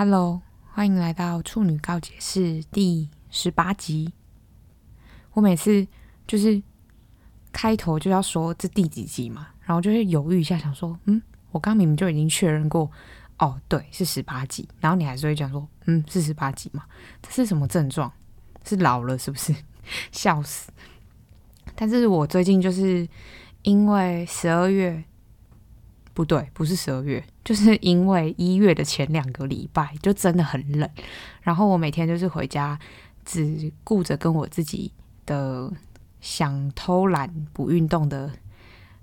[0.00, 0.40] Hello，
[0.74, 4.12] 欢迎来到处女告解室第十八集。
[5.32, 5.84] 我每次
[6.24, 6.62] 就是
[7.50, 12.88] 开头就要说这第几集嘛，然后就会犹豫一下，想说，嗯，我刚明明就已经确认过，
[13.40, 14.68] 哦，对，是十八集。
[14.78, 16.84] 然后你还是会讲说，嗯，是十八集嘛？
[17.20, 18.12] 这是什么症状？
[18.64, 19.52] 是老了是不是？
[20.12, 20.70] 笑死！
[21.74, 23.08] 但是我最近就是
[23.62, 25.02] 因为十二月。
[26.14, 30.86] 不对，不是十二月，就是因为一月的前两个礼拜就真的很冷，
[31.40, 32.78] 然后我每天就是回家，
[33.24, 34.92] 只顾着跟我自己
[35.24, 35.72] 的
[36.20, 38.30] 想偷懒不运动的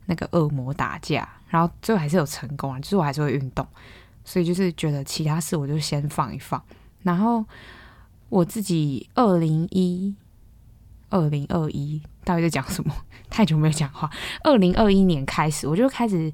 [0.05, 3.67] 那个恶魔打架，然后最后还是有成功啊，就是我还是会运动，
[4.23, 6.63] 所以就是觉得其他事我就先放一放，
[7.01, 7.43] 然后
[8.29, 10.13] 我自己二零一
[11.09, 12.93] 二零二一到底在讲什么？
[13.27, 14.07] 太久没有讲话，
[14.43, 16.31] 二零二一年开始我就开始。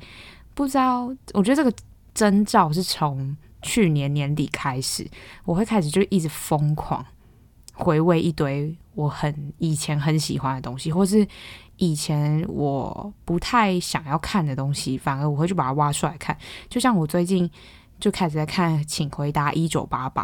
[0.54, 1.74] 不知道，我觉得这个
[2.14, 5.10] 征兆是从去年年底开始，
[5.46, 7.06] 我会开始就一直疯狂
[7.74, 11.26] 回味一堆我很以前很喜欢的东西，或是
[11.78, 16.38] 以前我不太想要看的东西，反而我会去把它挖出来看。
[16.70, 17.50] 就像我最近
[18.00, 20.24] 就开始在看《请回答一九八八》，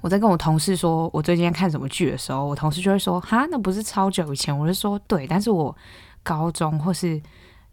[0.00, 5.74] 我在跟我同事说我最近在看什么剧的时候，我同事就会说：“哈，那不是超久以前？”我就说：“对，但是我
[6.22, 7.22] 高中或是。”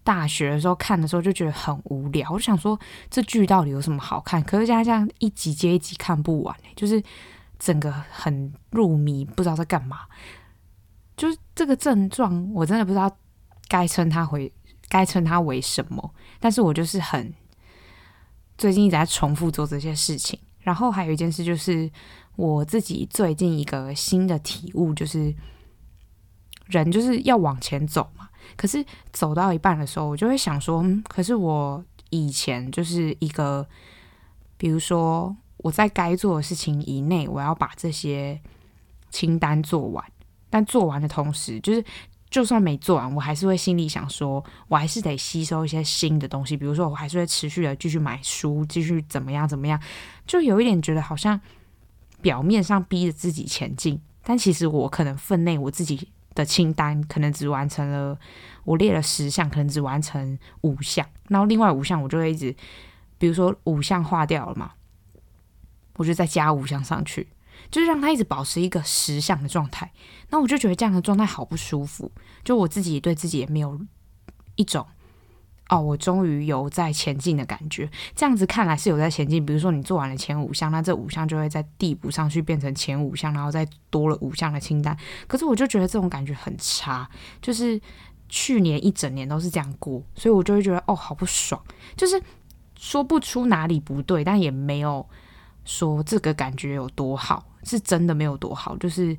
[0.04, 4.42] 大学的时候看的时候就觉得很无聊，我就想说这剧到底有什么好看？
[4.42, 7.02] 可是现在这样一集接一集看不完，就是
[7.58, 10.00] 整个很入迷，不知道在干嘛。
[11.16, 13.10] 就是这个症状，我真的不知道
[13.68, 14.52] 该称它为
[14.88, 16.14] 该称它为什么。
[16.40, 17.32] 但是我就是很
[18.58, 20.38] 最近一直在重复做这些事情。
[20.58, 21.90] 然后还有一件事就是
[22.36, 25.32] 我自己最近一个新的体悟，就是
[26.66, 28.28] 人就是要往前走嘛。
[28.56, 33.66] 可是走到一半的时候，我就会想说，嗯，可是我以前就是一个，
[34.56, 38.40] 比如说我在该做的事情以内，我要把这些
[39.10, 40.04] 清单做完。
[40.50, 41.82] 但做完的同时，就是
[42.28, 46.56] 就算没做完，我还是会心里想说，我还是得吸收一些新的东西。
[46.56, 49.80] 比如说，我还是会持续的继续买书，继续怎么样怎么样，
[50.26, 51.40] 就有一点觉得好像
[52.20, 56.08] 表面上逼着自己前进，但其实我可能分内我自己。
[56.34, 58.18] 的清单可能只完成了，
[58.64, 62.54] 我列了十项，可能只完成五项，然后另外五项我就会一直，
[63.18, 64.72] 比如说五项划掉了嘛，
[65.96, 67.28] 我就再加五项上去，
[67.70, 69.92] 就是让它一直保持一个十项的状态。
[70.30, 72.10] 那我就觉得这样的状态好不舒服，
[72.42, 73.80] 就我自己对自己也没有
[74.56, 74.86] 一种。
[75.72, 79.44] 哦，我终于有在前进的感觉，这样子看来是有在前进。
[79.46, 84.94] 比如说你做完了前五项，那这五项就会在递补上去变成前五项，然后再多了五项的清单。
[85.26, 87.08] 可是我就觉得这种感觉很差，
[87.40, 87.80] 就是
[88.28, 91.58] 去年一整年都是这样过，所以我就会觉得哦，好不爽，
[91.96, 92.22] 就是
[92.78, 95.08] 说不出哪里不对，但也没有
[95.64, 99.16] 说这个感觉有多好，是真的没有多好，就是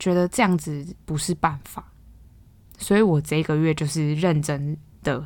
[0.00, 1.92] 觉得这样子不是办法，
[2.76, 5.24] 所以我这个月就是认真的。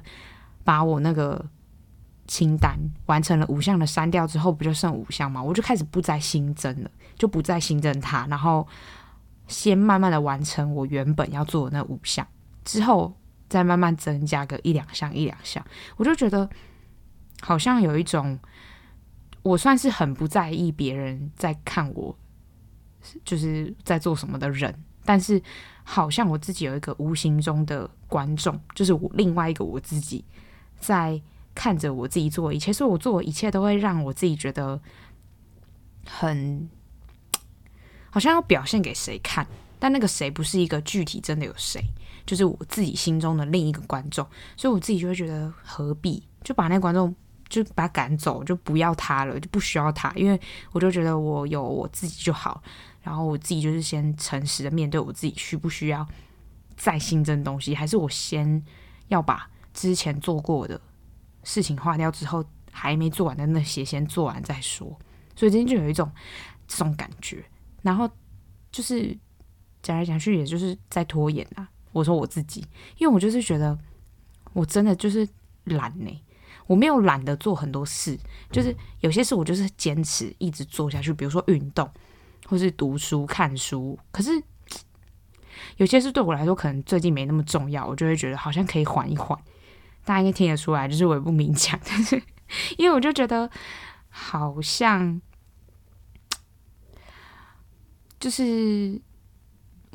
[0.64, 1.44] 把我那个
[2.26, 5.42] 清单完成了五项的删掉之后，不就剩五项吗？
[5.42, 8.66] 我就开始不再新增了，就不再新增它，然后
[9.48, 12.24] 先慢慢的完成我原本要做的那五项，
[12.64, 13.12] 之后
[13.48, 15.64] 再慢慢增加个一两项一两项。
[15.96, 16.48] 我就觉得
[17.40, 18.38] 好像有一种，
[19.42, 22.16] 我算是很不在意别人在看我，
[23.24, 24.72] 就是在做什么的人，
[25.04, 25.42] 但是
[25.82, 30.24] 好像我自己有一个无形中的观众，就是我另外一个我自己。
[30.80, 31.20] 在
[31.54, 34.80] 看着我自己做一切，所以我做的一切都会让我自己觉得
[36.06, 36.68] 很
[38.08, 39.46] 好像要表现给谁看，
[39.78, 41.82] 但那个谁不是一个具体真的有谁，
[42.24, 44.26] 就是我自己心中的另一个观众，
[44.56, 47.14] 所以我自己就会觉得何必就把那观众
[47.48, 50.40] 就把他赶走，就不要他了，就不需要他，因为
[50.72, 52.62] 我就觉得我有我自己就好，
[53.02, 56.06] 然后我自己就是先诚实的面对我自己，需不需要
[56.76, 58.64] 再新增东西，还是我先
[59.08, 59.49] 要把。
[59.72, 60.80] 之前做过的
[61.44, 64.98] 事情划掉之后，还没做完的那些先做完再说。
[65.34, 66.10] 所以今天就有一种
[66.68, 67.44] 这种感觉，
[67.82, 68.10] 然后
[68.70, 69.16] 就是
[69.82, 71.68] 讲来讲去，也就是在拖延啊。
[71.92, 72.60] 我说我自己，
[72.98, 73.78] 因为我就是觉得
[74.52, 75.28] 我真的就是
[75.64, 76.22] 懒呢、
[76.66, 78.18] 我没有懒得做很多事，
[78.50, 81.88] 就是有些事我就是坚持一直做下去，比如说运动
[82.46, 84.42] 或是读书看书，可是。
[85.76, 89.38] 有些事对我来说可能最近没那么重要，我就会觉得好像可以缓一缓。
[90.04, 92.20] 大家应该听得出来，就是我也不明讲，但是
[92.78, 93.48] 因为我就觉得
[94.08, 95.20] 好像
[98.18, 99.00] 就是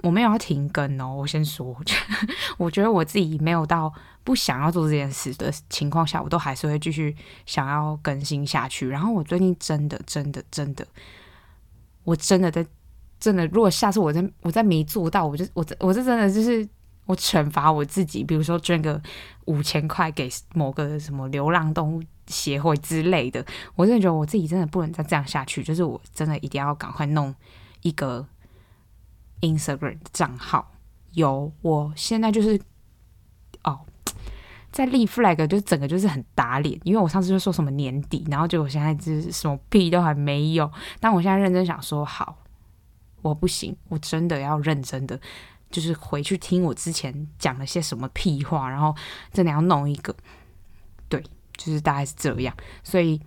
[0.04, 1.14] 我没有要停更哦。
[1.16, 1.76] 我先说，
[2.58, 3.94] 我觉得我自己没有到
[4.24, 7.16] 不想要做这件事的情况下，我都还是会继续
[7.46, 8.88] 想要更新下去。
[8.88, 10.88] 然后我最近真的真的真的，
[12.04, 12.66] 我真的在
[13.20, 16.68] 真的，如果下次我再我再没做到，我就我这我这真的就是
[17.06, 19.02] 我惩罚我自己，比如说捐个
[19.46, 27.34] 五千块给某个什么流浪动物协会之类的，我真的觉得我自己真的不能再这样下去，就是我真的一定要赶快弄
[27.82, 28.28] 一个
[29.42, 30.72] Instagram 账号。
[31.14, 32.60] 有，我现在就是
[33.64, 33.80] 哦，
[34.72, 40.70] 在立 flag，就整个就是很打脸，因为我上次就说什么年底，然后结果现在就是什么屁都还没有。
[41.00, 42.38] 但我现在认真想说，好，
[43.22, 45.18] 我不行，我真的要认真的，
[45.82, 48.96] 就是回去听我之前讲了些什么屁话，然后
[49.34, 50.16] 真的要弄一个，
[51.10, 51.22] 对，
[51.58, 52.56] 就是大概是这样。
[52.84, 53.20] 所以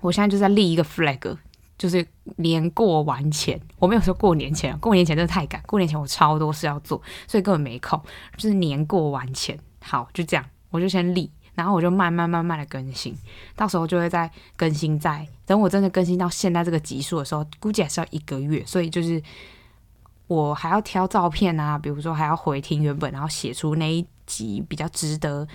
[0.00, 1.36] 我现在就在立一个 flag。
[1.78, 2.06] 就是
[2.36, 8.00] 年过完前，我没有说过年前，过年前真的太赶，过年前我超多事要做，所以根本没空。
[8.36, 13.18] 就是年过完前，好，就这样，我就先立，然后我就慢慢慢慢的更新，
[13.56, 19.20] 到时候就会再更新在，等我真的更新到现在这个集数的时候，估计还是要一个月，所以就是
[20.32, 25.46] 我还要挑照片啊，比如说还要回听原本，然后写出那一集比较值得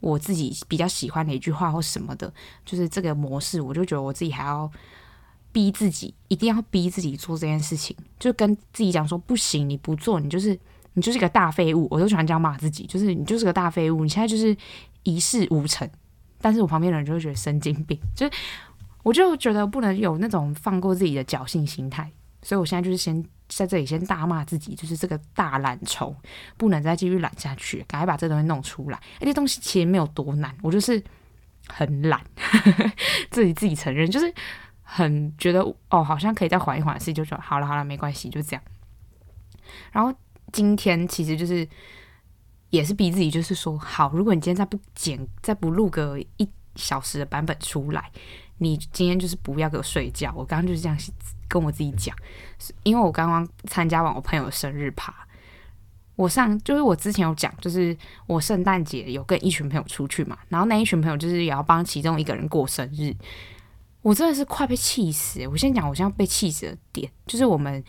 [0.00, 2.32] 我自己比较喜欢的一句话或什么的，
[2.64, 4.70] 就是这个模式，我就觉得我自己还要。
[5.50, 10.56] 逼自己一定要逼自己做这件事情，就跟自己讲说不行，你不做，你就是
[10.92, 11.88] 你就是个大废物。
[11.90, 14.54] 我都喜欢这样骂自己，就是你就是个大废物，你现在就是
[15.04, 15.88] 一事无成。
[16.40, 18.32] 但是我旁边的人就会觉得神经病，就是
[19.02, 22.08] 我就觉得不能有那种放过自己的侥幸心态。
[22.42, 26.14] 所以我现在就是先在这里先大骂自己，就是这个大懒虫，
[26.56, 29.00] 不能再继续懒下去，赶快把这东西弄出来。
[29.20, 31.02] 而且东西其实没有多难，我就是
[31.66, 32.22] 很懒，
[33.30, 34.32] 自己自己承认，就是。
[34.90, 35.60] 很觉得
[35.90, 38.62] 哦，好像可以再缓一缓的事，就说好了好了，没关系，就这样。
[39.92, 40.10] 然后
[40.50, 41.68] 今天其实就是
[42.70, 48.10] 也是逼自己，就是说好，如果你今天再不剪，再不录个一小时的版本出来，
[48.56, 50.32] 你今天就是不要给我睡觉。
[50.34, 50.98] 我刚刚就是这样
[51.48, 52.14] 跟我自己讲，
[52.82, 55.14] 因为我刚刚参加完我朋友的生日趴，
[56.16, 57.96] 我上就是我之前有讲，就是
[58.26, 63.14] 我圣诞节有跟一群朋友出去嘛，然后那一群朋友就是也要帮其中一个人过生日。
[64.00, 65.46] 我真的是快被气死！
[65.48, 67.82] 我先讲，我现在被气死的点就是，我们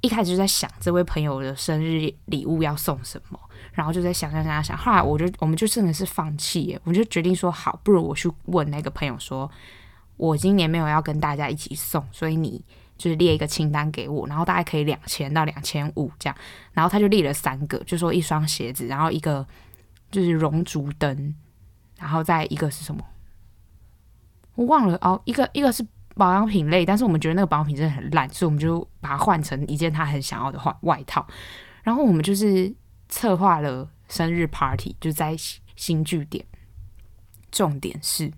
[0.00, 3.38] 一开始就在想这位朋友的生日礼物要送什么，
[3.72, 9.48] 然后就在想想想想，后来我就我们就真的是放弃耶，我就决定说好，不如我去问那个朋友说，
[10.16, 12.62] 我今年没有要跟大家一起送，所以你
[12.96, 16.36] 就是列一个清单给我，然后大概可以两千到两千五这样，
[16.72, 19.46] 然后他就列了三个，就说一双鞋子，然后一个
[20.10, 21.34] 就是熔烛灯，
[21.98, 23.04] 然后再一个是什么？
[24.54, 31.26] 我忘了哦，一个一个是保养品类，但是我们觉得那个保养品真的很烂，所以我们就把它换成一件他很想要的外外套。
[31.82, 32.72] 然后我们就是
[33.08, 35.36] 策划了生日 party，就在
[35.76, 36.44] 新据点。
[37.50, 38.32] 重点是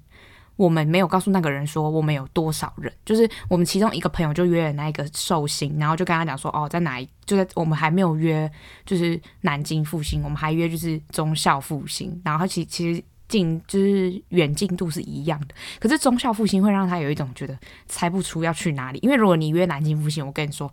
[0.56, 8.50] 我们没有告诉那个人说我们有多少人，就是我们其中一个朋友就约了那一个寿星，然后就跟他讲说哦，在哪一，就在我们还没有约，
[8.85, 13.03] 就是南京复兴，我们还约就是忠孝复兴，然后他其其实。
[13.29, 17.58] 近就是远近度是一样的，可是忠孝复兴会让他有一种觉得
[17.88, 20.73] 猜不出要去哪里，因为如果你约南京复兴，我跟你说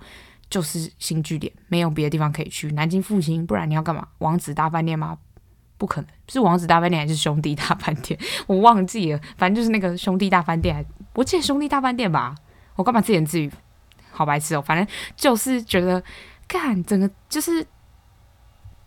[0.52, 2.68] 就是新据点，没有别的地方可以去。
[2.74, 4.08] 南京复兴，不然你要干嘛？
[4.20, 5.18] 王子大饭店吗？
[5.84, 8.18] 不可能，是王子大饭店还是兄弟大饭店？
[8.48, 10.86] 我忘记了，反正就是那个兄弟大饭店，
[11.16, 12.34] 我记得兄弟大饭店吧？
[12.78, 13.52] 我干嘛自言自语？
[14.12, 14.62] 好白痴哦！
[14.62, 14.88] 反正
[15.18, 16.02] 就是觉得，
[16.48, 17.68] 干整个就是。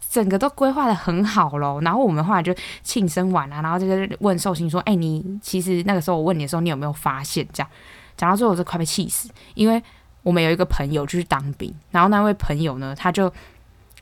[0.09, 7.69] 整个都规划得很好咯，然后我们后来就庆生完啊，然后就在问寿星说：“哎，你其实那个时候我问你的时候，你有没有发现？”这样
[8.17, 9.83] 讲到最后，我就快被气死，因为
[10.23, 13.31] 我们有一个朋友就是当兵，然后那位朋友呢，他就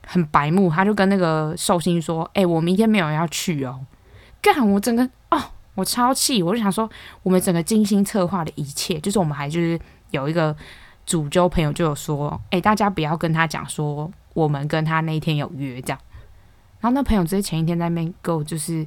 [0.06, 3.84] 很白目，他就跟那个寿星说：“哎，我明天没有要去哦。”
[4.42, 5.40] 干，我整个哦，
[5.74, 6.88] 我超气，我就想说，
[7.22, 9.78] 我们整个精心策划的一切，就是我们还就是
[10.10, 10.54] 有一个
[11.06, 16.00] 主揪朋友就有说：“哎，大家不要跟他讲说。”我们跟他那一天有约这样，
[16.80, 18.84] 然后那朋友直接前一天在那边 go，就是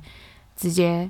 [0.58, 1.10] 直接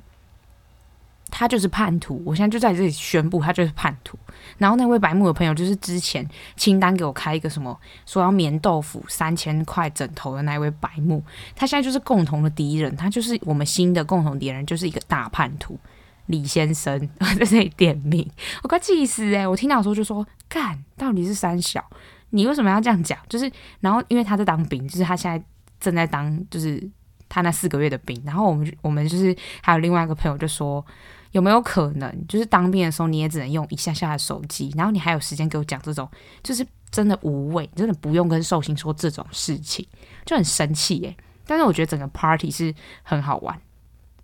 [1.37, 2.19] 他就是叛徒。
[2.25, 4.17] 我现在就在这里宣布，他就是叛徒。
[4.57, 11.23] 然后那位白木的朋友就是之前清单给我开一个什么说要棉豆腐三千块枕头的那位白木，
[11.55, 15.79] 他现在就是共同的敌人，他就是我们新的共同敌人，就是一个大叛徒
[16.25, 18.27] 李先生我在这里点名，
[18.63, 21.85] 我快气死诶、我听到的时候就说干，到底是三小。
[22.31, 23.17] 你为什么要这样讲？
[23.29, 25.41] 就是，然后因为他在当兵，就是他现在
[25.79, 26.85] 正在当，就是
[27.29, 28.21] 他那四个月的兵。
[28.25, 30.85] 然后我们我们就是还有另外一个朋友就说，
[31.31, 36.09] 有没有可能，就是当兵的时候你也只能用一下下的手机，然后你还有时间给我讲这种，
[36.41, 39.87] 就是真的无谓，真的不用跟寿星说这种事情，
[40.25, 41.15] 就很生气耶。
[41.45, 43.59] 但是我觉得整个 party 是很好玩，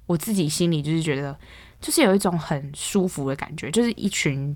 [0.05, 1.37] 我自己心里就是觉得，
[1.79, 4.55] 就是有一种很舒服的感觉，就是一群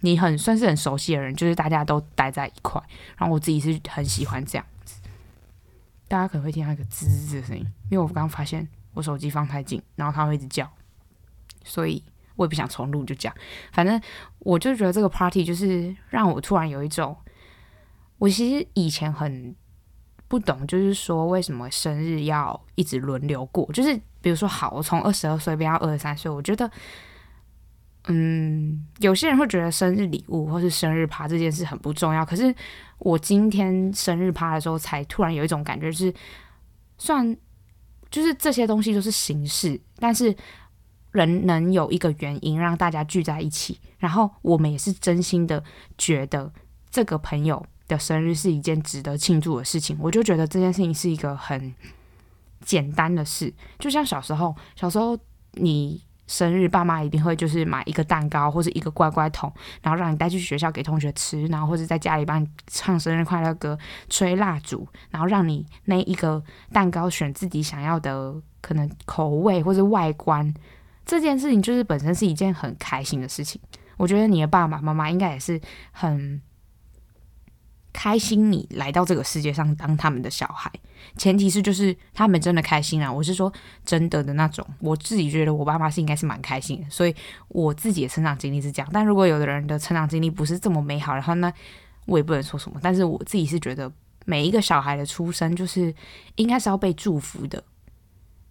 [0.00, 2.82] 你很算是很熟悉的人，就是大家都待在一块，
[3.16, 5.00] 然后我自己是很喜欢这样子。
[6.06, 10.70] 大家可能会听到一个滋滋的声音，因为我刚刚发现我手机放太近，然后它会一直叫，
[11.64, 12.04] 所以
[12.36, 13.34] 我也不想重录，就这样。
[13.72, 14.00] 反正
[14.38, 17.16] 我就觉得这个 party 就是让我突然有一种，
[18.18, 19.56] 我其实以前很。
[20.26, 23.70] 不懂，就是说为什么生日要一直轮流过？
[23.72, 26.68] 就是比如说，好，我从二十二岁变到二十三岁，我觉得，
[28.08, 32.24] 嗯，有些人会觉得生日礼物或是生日趴这件事很不重要。
[32.24, 32.52] 可是
[32.98, 36.12] 我今天生日趴的时候，才突然有一种感觉，就是
[36.98, 37.36] 算，
[38.10, 40.34] 就是这些东西都是形式，但是
[41.14, 45.64] 人能有一个原因让大家聚在一起，然后我们也是真心的
[45.96, 46.52] 觉得
[46.90, 47.64] 这个朋友。
[47.86, 51.74] 的生日是一件值得庆祝的事情，我就觉得这件事情是一个很
[52.64, 55.14] 简单的事，就像小时候，小时候
[55.52, 59.52] 你生日，爸妈一定会就是买一个蛋糕或者一个乖乖桶，
[59.82, 63.78] 然后让你带去学校给同学吃，然后或者在家里帮你唱生日快乐歌、
[64.08, 66.42] 吹蜡烛，然后让你那一个
[66.72, 70.54] 蛋糕选自己想要的可能口味或者外观，
[71.04, 73.60] 这件事情就是本身是一件很开心的事情。
[73.96, 75.60] 我觉得你的爸爸妈妈应该也是
[75.92, 76.40] 很。
[77.96, 80.68] 开心你来到这个世界上当他们的小孩，
[81.16, 83.10] 前提是就是他们真的开心啊！
[83.10, 83.50] 我是说
[83.84, 84.66] 真的的那种。
[84.80, 87.14] 我自己觉得我爸妈是应该是蛮开心的，所以
[87.46, 88.90] 我自己的成长经历是这样。
[88.92, 91.52] 但如果有的人的成长经历不是这么美好的话，那
[92.06, 92.80] 我也不能说什么。
[92.82, 93.90] 但是我自己是觉得
[94.26, 95.94] 每一个小孩的出生就是
[96.34, 97.62] 应该是要被祝福的，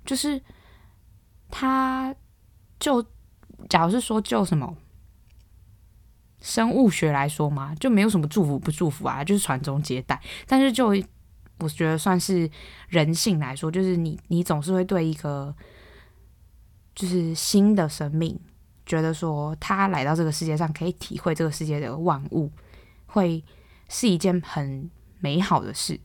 [0.05, 0.41] 就是
[1.51, 2.15] 他
[2.83, 3.01] 就
[3.69, 4.75] 假如是说就什么。
[6.41, 10.21] 生物学来说嘛，就没有什么祝福不祝福啊，就是传宗接代。
[10.45, 10.87] 但是就
[11.59, 12.49] 我觉得算是
[12.89, 15.55] 人性来说，就是你你总是会对一个
[16.93, 18.37] 就是新的生命，
[18.85, 22.51] 觉得说他来到这个世界上可以体会这个世界的万物，
[23.05, 23.41] 会
[23.87, 25.97] 是一件很美好的事。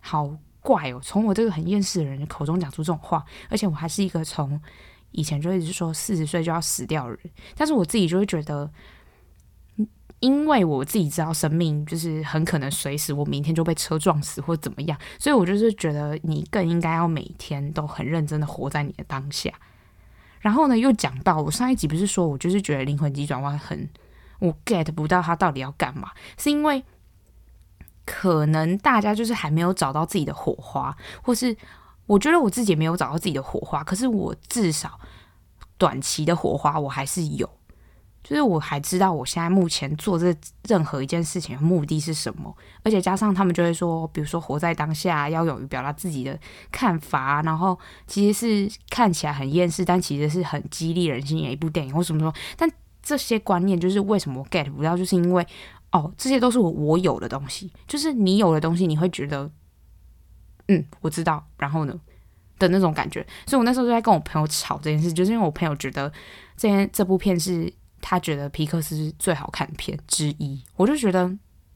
[0.00, 4.60] 好怪哦，从我这个很厌世的人口中讲出这种话，而且我还是一个从
[5.12, 7.18] 以前就一直说四十岁就要死掉人，
[7.56, 8.70] 但是我自己就会觉得。
[10.20, 19.48] 因为我自己知道生命就是很可能随时我明天就被车撞死或怎么样，所以我就是觉得你更应该要每天都很认真的活在你的当下。
[20.40, 23.88] 然后呢，又讲到我上一集不是说我就是觉得灵魂急转弯很，
[24.40, 26.82] 我 get 不到他到底要干嘛，是因为
[28.04, 31.56] 可能大家就是还没有找到自己的火花，或是
[32.08, 34.98] 我觉得我自己没有找到自己的火花，可是我至少
[35.76, 37.48] 短期的火花我还是有。
[38.24, 40.34] 就是我还知道我现在目前做这
[40.66, 46.38] 任何一件事情的目的是什么，而且加上他们就会说，比如说活在当下，要勇于表达自己的
[46.70, 52.32] 看法，然后其实是看起来很厌世，但其实是很激励人心的一部电影或什么什么。
[52.56, 52.70] 但
[53.02, 55.46] 这些观念就是为什么我 get 不到，就是因为
[55.92, 59.50] 哦，这些都是我我有的东西，就是你有的东西，你会觉得
[60.68, 62.00] 嗯，我知道，然后呢
[62.58, 63.26] 的那种感觉。
[63.46, 66.12] 所以我那时候就在跟我朋友吵这件事，就是因为我朋友觉得
[66.56, 67.72] 这件这部片是。
[68.00, 71.28] 他觉得皮克斯最好看的片之一，我就觉得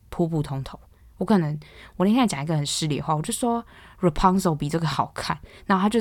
[0.09, 0.79] 普普通通。
[1.19, 1.59] 我可能
[1.97, 3.63] 我那天讲一个很失礼的话，我就说
[4.01, 6.01] Rapunzel 比这个好看，然后他就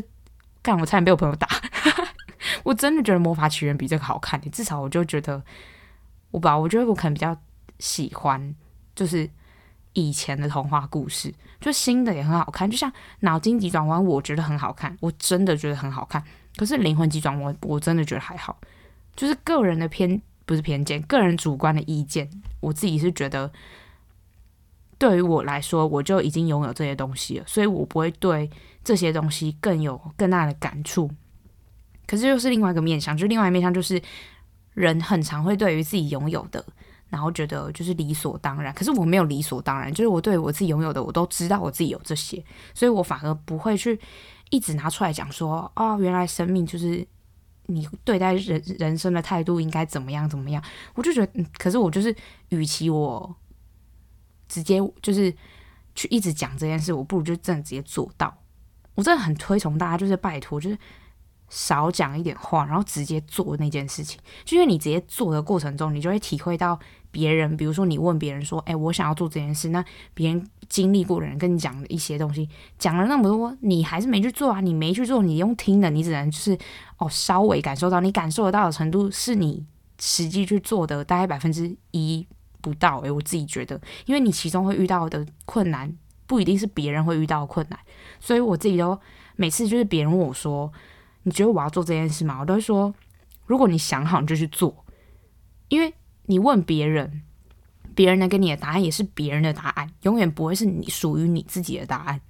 [0.62, 1.48] 干，我差点被我朋友打。
[2.62, 5.43] 我真的觉得魔法奇缘比这个好看，至少我就觉得
[6.29, 7.36] 我吧，我觉得我可能比较
[7.79, 8.55] 喜欢
[8.93, 9.27] 就是
[9.93, 16.24] 以前的童话故事，就新的也很好看，就像脑筋急转弯，我觉得很好看，我真的觉得很好看。
[16.55, 18.57] 可是灵魂急转弯，我真的觉得还好。
[19.15, 22.29] 就是个人的偏，不是偏见，个人主观的意见。
[22.60, 23.51] 我自己是觉得，
[24.98, 28.50] 对于我来说，我就已经拥有这些东西了，所以我不会对
[28.83, 31.10] 这些东西更有更大的感触。
[32.07, 34.01] 可是又是另外一个面向，就另外一个面向就是，
[34.74, 36.65] 人很常会对于自己拥有的，
[37.12, 38.74] 然后觉得就是理所当然。
[38.74, 44.00] 可是我没有理所当然，就是我对我自己拥有的，我都知道我自己有这些，所以我反而不会去
[44.50, 47.08] 一直拿出来讲说，哦，原来生命就是。
[47.68, 50.27] 你对待人人生的态度应该怎么样？
[50.27, 50.62] 怎么样？
[50.94, 52.13] 我就觉得，可是我就是，
[52.50, 53.34] 与其我
[54.50, 55.34] 直接就是
[55.96, 58.36] 去一直讲这件事，我不如就真的直接做到。
[58.96, 60.77] 我真的很推崇大家，就是拜托，就是
[61.48, 64.20] 少讲一点话，然后直接做那件事情。
[64.44, 66.77] 就因为你直接做的过程中，你就会体会到。
[67.12, 72.50] 别人，比如说你问别人说：“哎，我想要做这件事。”那别人经历过的人跟你讲的一些东西，
[72.80, 74.62] 讲了那么多，你还是没去做啊？
[74.62, 76.58] 你没去做，你用听的，你只能就是
[76.98, 79.65] 哦，稍微感受到，你感受得到的程度是你
[80.00, 82.25] 实际去做的大概百分之一
[82.62, 83.00] 不到。
[83.00, 85.94] 哎，我自己觉得，因为你其中会遇到的困难
[86.25, 87.77] 不一定是别人会遇到的困难。
[88.20, 88.98] 所以我自己都
[89.36, 90.72] 每次就是别人问我说
[91.24, 92.94] ：“你觉得我要做这件事吗？”我都会说
[93.46, 94.86] ：“如果你想好，你就去做。”
[95.68, 95.94] 因为
[96.25, 97.24] 你问别人，
[97.96, 102.22] 别人能给你的答案也是别人的答案，永远不会是你属于你自己的答案。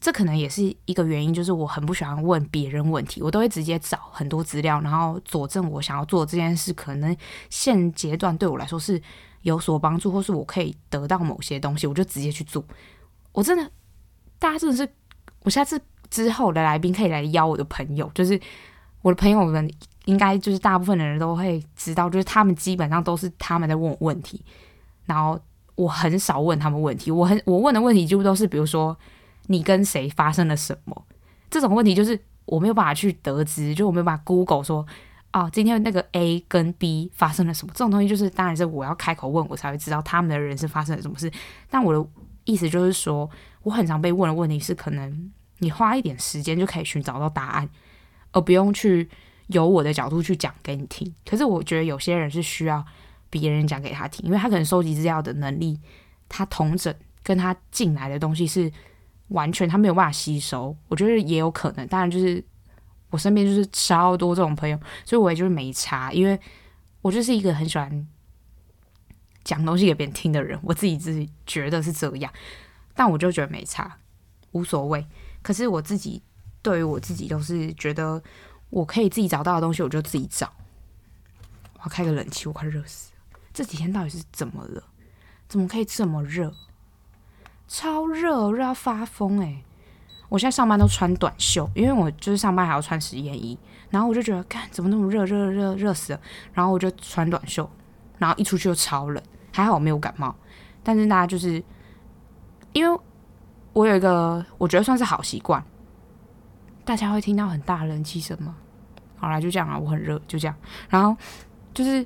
[0.00, 7.16] 这可能也是一个原因，就是我很不喜欢问别人问题，我都会直接找很多资料，然后佐证我想要做这件事，可能
[7.48, 9.00] 现阶段对我来说是
[9.42, 12.62] 有所帮助，或是我可以得到某些东西，我就直接去做。
[13.32, 13.70] 我真的，
[14.38, 14.86] 大家真的是，
[15.40, 15.80] 我下次
[16.10, 18.38] 之后的来宾可以来邀我的朋友，就是
[19.00, 19.72] 我的朋友们，
[20.04, 24.44] 应该就是大部分的人都会知道，就是他们基本上都是他们在问我问题，
[25.06, 25.38] 然后
[25.74, 28.96] 我很少问他们问题，我很我问的问题几乎都是比如说。
[29.46, 31.04] 你跟谁发生了什么？
[31.50, 34.86] 这种问题就是我没有办法去得知，就我没有办法 Google 说，
[35.34, 37.72] 哦，今天那个 A 跟 B 发生了什么？
[37.74, 41.30] 这种东西就是，当然是我要开口问，我才会知道他们的人生发生了什么事。
[41.68, 42.08] 但我的
[42.44, 43.28] 意思就是说，
[43.62, 47.68] 我很常被问的问题是，可能你花一点时间就可以寻找到答案，
[48.32, 49.06] 而不用去
[49.48, 51.14] 由我的角度去讲给你听。
[51.24, 52.84] 可是我觉得有些人是需要
[53.30, 55.78] 别人讲给他听，因为他可能收集资料的能力，
[56.28, 58.70] 他同整跟他进来的东西是。
[59.28, 61.88] 完全他没有办法吸收，我觉得也有可能。
[61.88, 62.44] 当然，就是
[63.08, 66.38] 我身边就是超多这种朋友，所以我也就是没差，因为
[67.00, 68.06] 我就是一个很喜欢
[69.42, 72.30] 讲东西给别人听的人，我自己自己觉得是这样，
[72.94, 73.96] 但我就觉得没差，
[74.52, 75.04] 无所谓。
[75.40, 76.22] 可是我自己
[76.60, 78.22] 对于我自己都是觉得，
[78.70, 80.52] 我可以自己找到的东西，我就自己找。
[81.74, 83.38] 我要开个冷气，我快热死了。
[83.52, 84.82] 这几天到底是怎么了？
[85.48, 86.52] 怎么可以这么热？
[87.68, 89.62] 超热，热到发疯哎！
[90.28, 93.56] 我现在上班都穿短袖，因为我就是上班还要穿实验衣，
[93.90, 96.20] 然后我就觉得，干怎么那么热，热热热死了！
[96.52, 97.70] 然后我就穿短袖，
[98.18, 100.34] 然后一出去就超冷，还好我没有感冒。
[100.82, 101.62] 但是大家就是，
[102.72, 103.00] 因为
[103.72, 105.64] 我有一个我觉得算是好习惯，
[106.84, 108.56] 大家会听到很大冷气声吗？
[109.16, 110.54] 好啦，就这样啊，我很热，就这样。
[110.88, 111.16] 然后
[111.72, 112.04] 就是。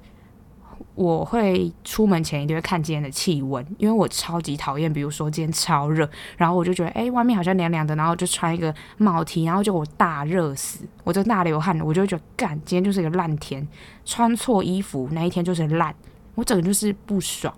[0.94, 13.66] 我会出门前一定会看今天的气温，因为我超级讨厌，比如说今天超热，然后我就觉得哎，外面好像凉凉的，然后就穿一个帽 T，然后就我大热死，我就大流汗，我就觉得干，今天就是一个烂天，
[14.04, 15.94] 穿错衣服那一天就是烂，
[16.34, 17.52] 我整个就是不爽，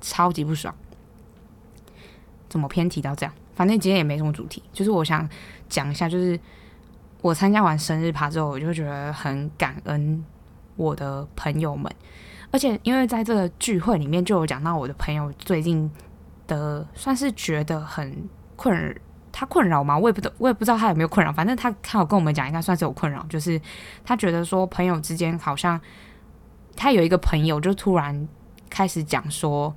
[0.00, 0.72] 超级不爽。
[2.48, 3.32] 怎么偏题到这样？
[3.54, 5.28] 反正今天也没什么主题，就是我想
[5.68, 6.38] 讲一下，就是
[7.22, 10.24] 我参加完生日趴之后，我就觉得很感恩
[10.76, 11.92] 我的朋友们。
[12.50, 15.90] 而且，因为在这个聚会里面，就有讲到我的朋友最近
[16.46, 18.92] 的，算是觉得很困扰，
[19.30, 19.96] 他困扰吗？
[19.96, 21.32] 我也不懂，我也不知道他有没有困扰。
[21.32, 23.60] 反正他他有跟我们讲，应该算是有困扰，就是
[24.04, 25.80] 他觉得说朋友之间好像，
[26.74, 28.28] 他有一个朋友就突然
[28.68, 29.72] 开始讲说，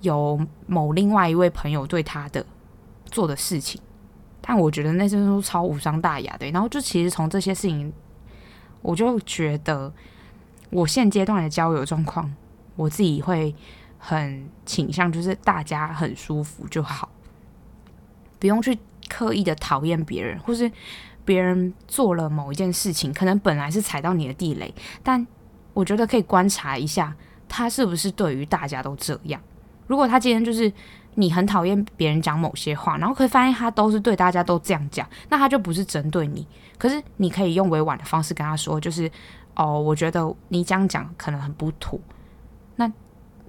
[0.00, 2.46] 有某另外一位朋友对他的
[3.10, 3.78] 做的事情，
[4.48, 6.50] 但我觉得那些都超无伤大雅的。
[6.50, 7.92] 然后就其实从这些事情，
[8.82, 9.92] 我就觉得。
[10.70, 12.30] 我现阶段的交友状况，
[12.76, 13.54] 我自己会
[13.98, 17.08] 很倾向，就是大家很舒服就好，
[18.38, 20.70] 不用去刻意的讨厌别人，或是
[21.24, 25.26] 别人做了某一件事情，可能本来是踩到你的地雷，但
[25.72, 27.16] 我觉得可以观察一下，
[27.48, 29.40] 他是不是对于大家都这样。
[29.86, 30.70] 如果他今天就是
[31.18, 36.46] 你很讨厌别人讲某些话，然后可以发现他都是对大家都这样讲，那他就不是针对你。
[36.78, 39.10] 可是你可以用委婉的方式跟他说，就是。
[39.60, 41.98] 哦，我觉得你这样讲可能很不妥，
[42.76, 42.88] 那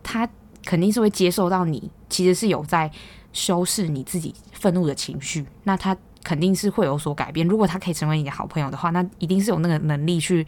[0.01, 0.27] 他
[0.65, 2.89] 肯定是会接受到你其实是有在
[3.31, 7.47] 修饰你自己愤怒的情绪，那他肯定是会有所改变。
[7.47, 10.43] 如果他可以成为你的好朋友的话，那一定是有那个能力去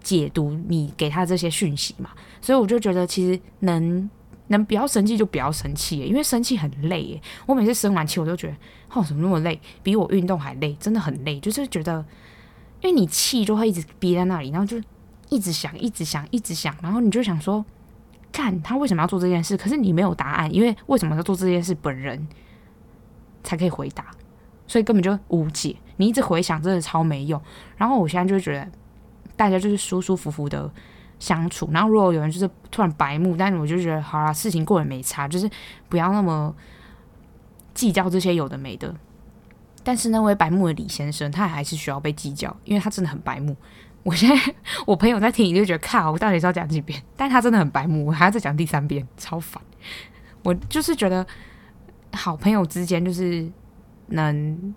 [0.00, 2.10] 解读你给他这些讯息嘛。
[2.40, 4.08] 所以我就觉得，其实能
[4.48, 7.20] 能不要生气就不要生气，因为生气很累耶。
[7.46, 8.54] 我每次生完气，我都觉得
[8.90, 12.04] 哦，怎么那么累，比我运动还累，真的很累，就是觉得。
[12.82, 14.78] 因为你气就会一直憋在那里，然后就
[15.30, 17.64] 一直想，一直想，一直想，然后你就想说，
[18.30, 22.28] 看他为什么要做这件事，可是你没有答案，因为为什么要做这件事，本人
[23.42, 24.10] 才可以回答，
[24.66, 25.74] 所以根本就无解。
[25.96, 27.40] 你一直回想，真的超没用。
[27.78, 28.70] 然后我现在就觉得，
[29.34, 30.70] 大家就是舒舒服服的
[31.24, 31.70] 相处。
[31.72, 35.48] 然后如果有人就是突然白目，但是我就觉得，好啦，事情过也没差，就是
[35.88, 36.54] 不要那么
[37.72, 38.94] 计较这些有的没的。
[39.82, 43.56] 但是那位白目的李先生，他还是需要被计较，因为他真的很白目。
[44.02, 44.54] 我现在
[44.86, 47.02] 我朋友在听，你就觉得靠，我到底是要讲几遍？
[47.16, 49.62] 但他真的很白目，我还要再讲第三遍，超烦。
[50.42, 51.26] 我就是觉得，
[52.12, 53.50] 好朋友之间就是
[54.08, 54.74] 能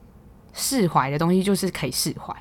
[0.53, 2.33] 释怀的东西，就是可以释怀。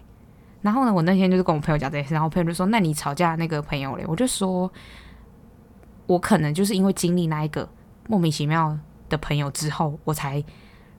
[0.67, 4.69] 然后呢，我那天就是跟我朋友讲这件事，然后我朋友就说：“那你吵架那个朋友嘞？”我就说
[6.09, 7.69] ：“我可能就是因为经历那一个
[8.09, 8.77] 莫名其妙
[9.09, 10.43] 的朋友之后，我才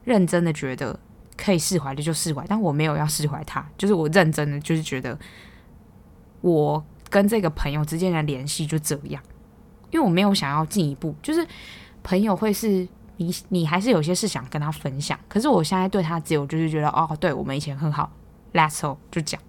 [0.06, 0.98] 认真的觉得
[1.36, 5.20] 可以释怀的就释怀，但我没有要释怀他，就是我认真的就是觉得
[6.40, 9.22] 我跟这个朋友之间的联系就这样，
[9.92, 11.46] 因为我没有想要进一步，就是
[12.04, 18.10] 朋友会是你你还是有些事想跟他分享，可是我现在对他只有就是觉得哦，对我们以前很好
[18.54, 19.42] ，Let's go 就讲，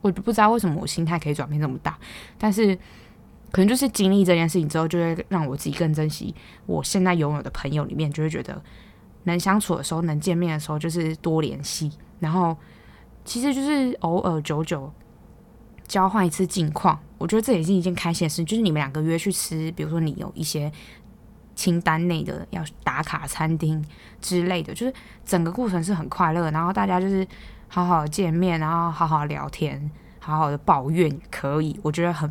[0.00, 1.98] 我不知道为什么我心态可以转变这么大，
[2.38, 2.78] 但是。
[3.52, 6.32] 可能就是经历这件事情之后，就会让我自己更珍惜
[6.66, 8.62] 我现在拥有的朋友里面，就会觉得
[9.24, 11.90] 能相处的时候，能见面的时候，就是多联系。
[12.20, 12.56] 然后
[13.24, 14.92] 其实就是偶尔久久
[15.88, 18.44] 交换一次近况，我觉得这也是一件开心的事。
[18.44, 20.70] 就是你们两个约去吃，比如说你有一些
[21.56, 23.84] 清单内的要打卡餐厅
[24.20, 26.48] 之类的，就是整个过程是很快乐。
[26.52, 27.26] 然后大家就是
[27.72, 32.30] 好好见面，然后好好聊天，好好的抱怨可以，我觉得很。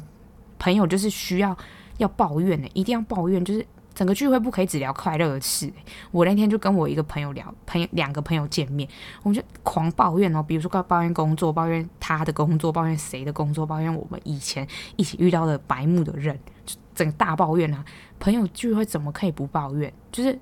[0.62, 1.58] 朋友就是需要
[2.00, 5.72] 要抱怨的，一定要抱怨，就是整个聚会不可以只聊快乐的事。
[6.12, 8.86] 我那天就跟我一个朋友聊，朋友两个朋友见面，
[9.24, 17.86] 我们就狂抱怨哦，比如说抱怨工作，抱怨他的工作，抱怨谁的工作，抱怨我们以前一起遇到的白目的人，就整个大抱怨啊！
[18.20, 19.94] 朋友聚会怎么可以不抱怨？
[20.12, 20.38] 就是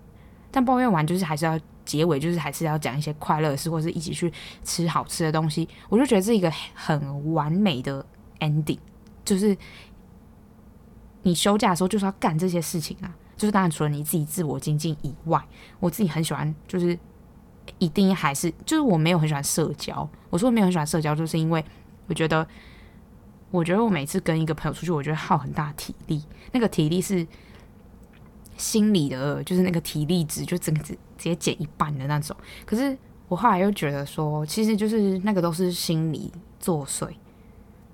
[0.50, 4.32] 但抱怨完就是还是要结尾，就是还是要讲一些快乐的事，或是一起去
[4.64, 5.68] 吃好吃的东西。
[5.90, 8.06] 我就觉得是一个很完美的
[8.42, 8.78] ending，
[9.26, 9.58] 就是。
[11.24, 15.44] 你休假的时候就是要干这些事情啊，就是当然除了你自己自我精进以外，
[15.78, 16.98] 我自己很喜欢，就是
[17.80, 20.10] 一定还是就是我没有很喜欢社交。
[20.30, 21.62] 我说我没有很喜欢社交，就是因为
[22.06, 22.48] 我觉得，
[23.52, 26.24] 我觉得我每次跟一个朋友出去，我觉得耗很大体力，
[26.54, 27.28] 那个体力是
[28.56, 32.36] 心理的，就是那个体力值就整个直接减一半的那种。
[32.66, 37.10] 可是我后来又觉得说，其实就是那个都是心理作祟。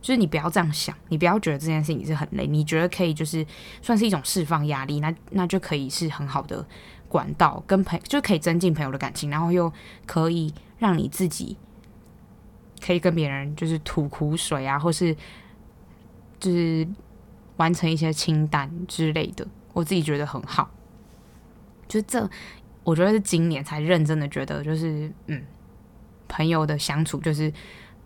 [0.02, 3.46] 就是你不要这样想，你不要觉得这件事情是很累，你觉得可以就是
[3.82, 6.68] 算是一种释放压力，那那就可以是很好的
[7.08, 9.72] 管道，跟朋就可以增进朋友的感情，然后又
[10.06, 11.56] 可以让你自己
[12.86, 15.16] 可以跟别人就是吐苦水啊，或是
[16.38, 16.86] 就是
[17.56, 20.70] 完成一些清单之类的，我自己觉得很好。
[21.88, 22.30] 就这，
[22.84, 25.42] 我觉得是今年才认真的觉得，就是嗯，
[26.28, 27.52] 朋友的相处就是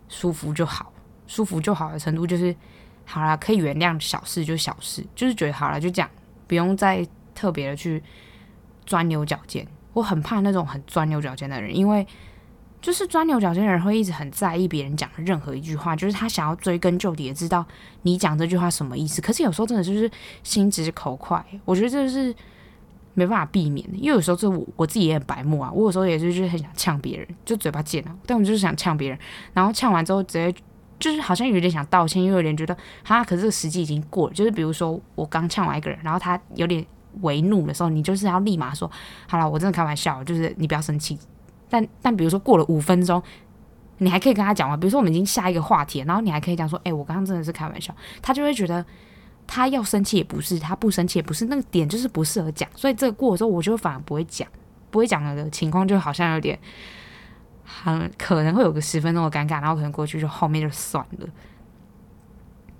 [0.08, 0.92] 舒服就好。
[1.26, 2.56] 舒服就好的程度就是，
[3.04, 6.10] 好啦，可以原谅小事就小事，就是觉得好了就这样，
[6.46, 8.02] 不用再特别的去
[8.86, 9.66] 钻牛角尖。
[9.92, 12.06] 我很怕那种很钻牛角尖的人，因为
[12.80, 17.62] 就是钻牛角尖的人会一直很在意别人讲的任何一句话，就是他想要追根究底的知道
[18.02, 19.20] 你讲这句话什么意思。
[19.20, 20.10] 可是有时候真的就是
[20.42, 22.34] 心直口快，我觉得这是
[23.18, 23.96] 没办法避免的。
[23.96, 29.18] 因为有时候这我我自己也很白目啊，我有时候也是就是很想呛别人，就嘴巴贱啊，但我就是想呛别人，
[29.52, 30.54] 然后呛完之后直接。
[31.00, 34.34] 就是好像有点想道歉，又有点觉得哈，可是这个时机已经过了。
[34.34, 36.84] 就是比如说我刚呛完一个人，然后他有点
[37.20, 38.90] 为怒的时候，你就是要立马说
[39.28, 41.16] 好了，我真的开玩笑，就是你不要生气。
[41.70, 43.22] 但但比如说过了五分钟，
[43.98, 44.76] 你还可以跟他讲话。
[44.76, 47.94] 比如说我们已经下一个话题，然后你还可以讲说，哎、我刚刚真的是开玩笑。
[48.20, 48.84] 他就会觉得
[49.48, 52.68] 他要生气也不是，他不生气也不是，那个点就是不适合讲。
[52.76, 54.46] 所以这个过的时候，我就反而不会讲，
[54.90, 56.56] 不会讲的情况就好像有点。
[57.70, 61.28] 很可能会有个十分钟的尴尬，然后可能过去就后面就算了。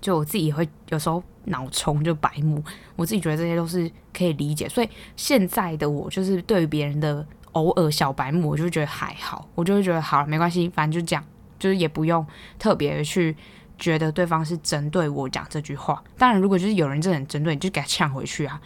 [0.01, 2.63] 就我自己也会有时候脑冲就白目，
[2.95, 4.67] 我自己觉得这些都是可以理解。
[4.67, 11.23] 所以现在的我就是对于别人的偶尔小白目，我就觉得还好，我就会觉得好了，没关系，反正就这样，
[11.59, 12.25] 就是也不用
[12.57, 13.37] 特别去
[13.79, 16.03] 觉得对方是针对我讲这句话。
[16.17, 18.61] 当然，如果就是有人真的很针对你，就给他呛回去啊。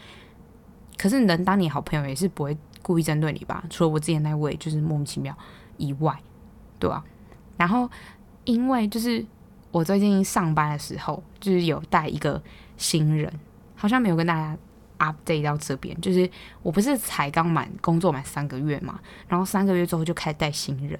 [0.97, 3.63] 可是能当你好朋友也是不会故意针对你吧？
[3.69, 5.35] 除了我之前那位，就是莫名其妙。
[5.77, 6.15] 以外，
[6.77, 7.03] 对啊，
[7.57, 7.89] 然后
[8.45, 9.25] 因为就是
[9.71, 12.41] 我最近上班的时候，就是有带一个
[12.77, 13.31] 新人，
[13.75, 14.55] 好像没有跟大家
[14.99, 15.99] update 到这边。
[15.99, 16.29] 就是
[16.61, 20.97] 我不是才刚满工作满三个月嘛，然后三个月之后就开始带新人，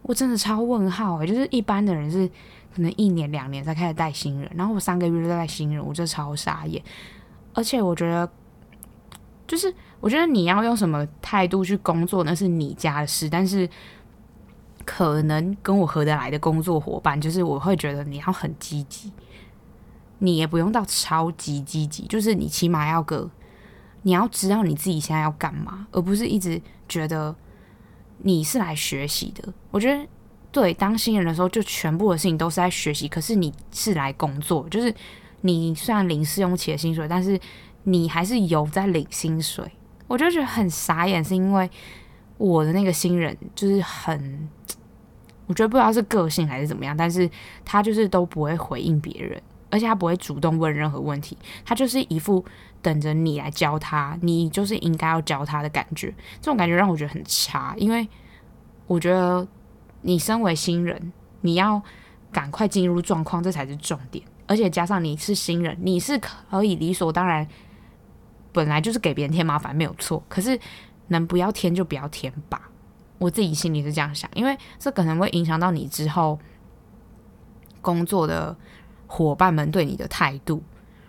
[0.00, 2.28] 我真的超问号欸，就是一般的人是
[2.74, 6.82] 可能一年两年才开始带新人，然后我三个月就带新人，我就超傻眼。
[7.52, 8.28] 而且我觉得，
[9.46, 13.68] 就是我觉得你要用什么态度去工作，那是你家的事，但是。
[14.86, 19.10] 可能跟我合得来的工作伙伴，就是我会觉得你要很积极，
[20.18, 23.30] 你也不用到超级积极，就是你起码要个，
[24.02, 27.34] 你要知道你自己现在要干嘛，而不是一直觉得
[28.18, 29.50] 你是来学习的。
[29.70, 30.06] 我觉得
[30.54, 34.94] 对，当新人的时候，就全部的事情都是在学习，可是你是来工作，就是
[35.42, 37.38] 你虽然领试用期的薪水，但是
[37.82, 39.70] 你还是有在领薪水。
[40.06, 41.68] 我就觉得很傻眼，是因为。
[42.36, 44.48] 我的那个新人就是很，
[45.46, 47.30] 我觉得不知道是个性还是怎么样，但是
[47.64, 49.40] 他就是都不会回应别人，
[49.70, 52.44] 而且他不会主动问任何问题，他就是一副
[52.82, 56.12] 等着你来教他，你就是应该要教他的感觉。
[56.40, 58.06] 这种感觉让我觉得很差，因为
[58.88, 59.46] 我觉得
[60.06, 61.82] 你身为新人，你要
[62.30, 64.24] 赶快进入状况，这才是重点。
[64.46, 67.48] 而且加上你是新人，你是可以理所当然，
[68.52, 70.22] 本来就是给别人添麻烦没有错。
[70.28, 70.60] 可是
[71.08, 72.68] 能不要添就不要添吧，
[73.18, 76.38] 我自己心里是这样想，因为这可能会影响到你之后
[77.80, 78.54] 工作的
[79.06, 80.62] 伙伴们对你的态度。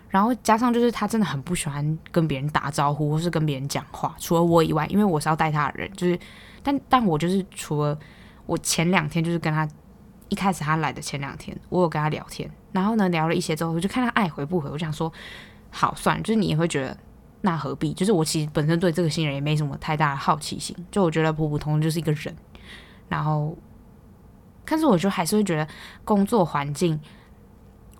[0.07, 6.17] 然后加上就是他真的很不喜欢跟别人打招呼或是跟别人讲话，除了我以外，因为我是要带他的人，就是
[6.63, 7.99] 但但我就是除了
[8.45, 9.67] 我前两天就是跟他
[10.29, 12.49] 一开始他来的前两天，我有跟他聊天。
[12.71, 14.69] 然后呢，聊了一些之后，我就看他爱回不回。
[14.69, 15.11] 我想说，
[15.69, 16.97] 好算了，就是你也会觉得
[17.41, 17.93] 那何必？
[17.93, 22.35] 就是我其实本身对这个新人也没什么太大的好奇心，就我觉得普普通通就是一个人。
[23.07, 23.57] 然后，
[24.65, 25.67] 但是我就还是会觉得
[26.03, 26.99] 工作环境，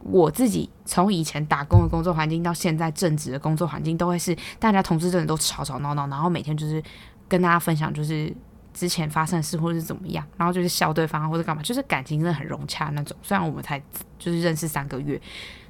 [0.01, 6.83] 我自己从以前打工的工作环境到现在正职的工作环境，都会是大家同事真的都吵吵闹闹，然后每天就是
[7.29, 8.35] 跟大家分享就是。
[8.75, 13.15] 之前发生的事或者是怎么样，然后就是笑对方或者干嘛，就是感情真的很融洽那种。
[13.23, 13.81] 虽然我们才
[14.19, 15.19] 就是认识三个月，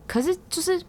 [0.07, 0.81] 可是就是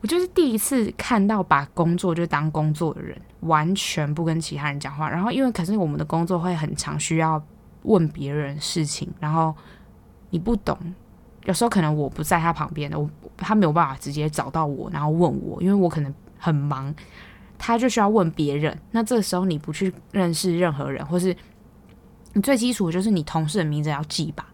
[0.00, 5.10] 我就是第一次看到把工作就当工作的人，完全不跟其他人讲话。
[5.10, 7.42] 然后因为可是我们的工作会很常需要
[7.82, 9.52] 问别人事情，然后
[10.30, 10.78] 你不懂，
[11.46, 16.94] 有时候可能我不在他旁边的，我他没有办法直接找到我，然后问我，因为我可能很忙。
[17.62, 21.36] 他就需要问别人，那这个时候你不去认识任何人，或是
[22.32, 24.48] 你最基础就是你同事的名字要记吧，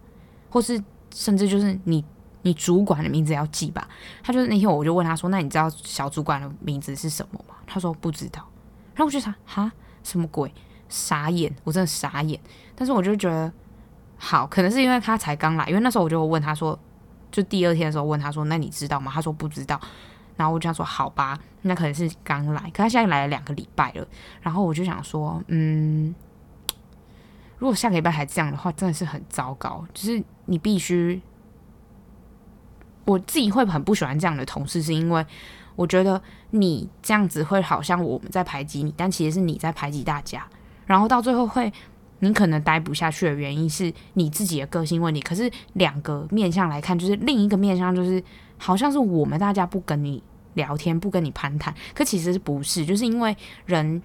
[0.50, 0.82] 或是
[1.14, 2.04] 甚至就是你
[2.42, 3.88] 你主管的名字要记吧。
[4.24, 8.44] 他就是那天我就问他说：“那你知道小主管的名字是什么吗？”他说不知道。
[8.94, 9.70] 然后我就想：“哈，
[10.02, 10.52] 什么鬼？
[10.88, 11.54] 傻眼！
[11.62, 12.40] 我真的傻眼。”
[12.74, 13.52] 但是我就觉得
[14.16, 16.76] 好，可能是因为他才刚来，因为那时候我就问他说，
[17.30, 19.80] 就第二天的时候问他说：“那你知道吗？”他说不知道。
[20.36, 24.06] 然后我就想说：“好吧。”那可能是刚来，可他现在来了两个礼拜了。
[24.40, 26.14] 然后我就想说，嗯，
[27.58, 29.84] 如果下个礼拜还这样的话，真的是很糟糕。
[29.92, 31.20] 就是你必须，
[33.04, 35.26] 我自己会很不喜欢这样的同事，是因为
[35.74, 40.46] 我觉得你这样子会好像我们在排挤你，但其实是你在排挤大家。
[40.84, 41.72] 然后到最后会，
[42.20, 45.20] 你可能待不下去的原因是你自己的个性问题。
[45.20, 48.22] 可是两个面向来看，就是另一个面向就是
[48.58, 50.22] 好像是我们大家不跟你。
[50.56, 52.86] 聊天不跟你攀谈，可其实不是？
[52.86, 54.02] 就是因为人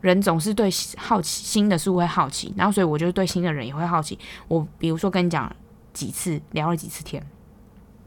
[0.00, 4.18] 人总是对好奇新的事物会好奇，然后所以我就对新的人也会好奇。
[4.48, 5.54] 我比如说跟你讲
[5.92, 7.22] 几次，聊了几次天，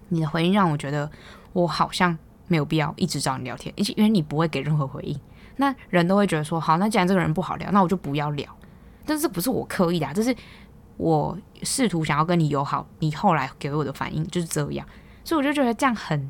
[0.10, 1.08] 你的回应让我觉得
[1.54, 2.18] 我好像
[2.48, 5.16] 没有必要一直找你聊天，因为你不会给任何回应。
[5.58, 8.52] 那人都会觉得说，好，那既然这个人不好聊，那我就不要聊。
[9.06, 10.36] 但是不是我刻意的啊，这是
[10.98, 14.88] 我试图想要跟你友好，你后来给我的反应就是这样，
[15.26, 16.30] 所以我就觉得这样很。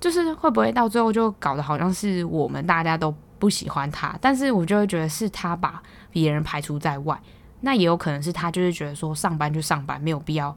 [0.00, 7.20] 就是会不会到最后就搞得好像是我们大家都不喜欢他，但是我就会觉得是他把别人排除在外，
[7.60, 10.56] 那也有可能是他就是觉得说上班就上班，没有必要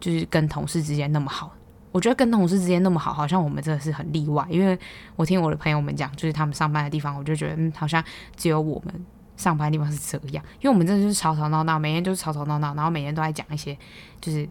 [0.00, 1.54] 就是跟同事之间那么好。
[1.92, 4.76] 我觉得跟同事之间那么好，好像我们真的是很例外，因为
[5.14, 8.02] 我听我的朋友们讲，就是他们上班的地方，我就觉得嗯，好像
[8.34, 8.92] 只有我们
[9.36, 13.78] 上班的地方是这样，因为我们真的就是吵吵闹闹，每天就是吵吵闹闹，然后每天都在讲一些
[14.20, 14.48] 就是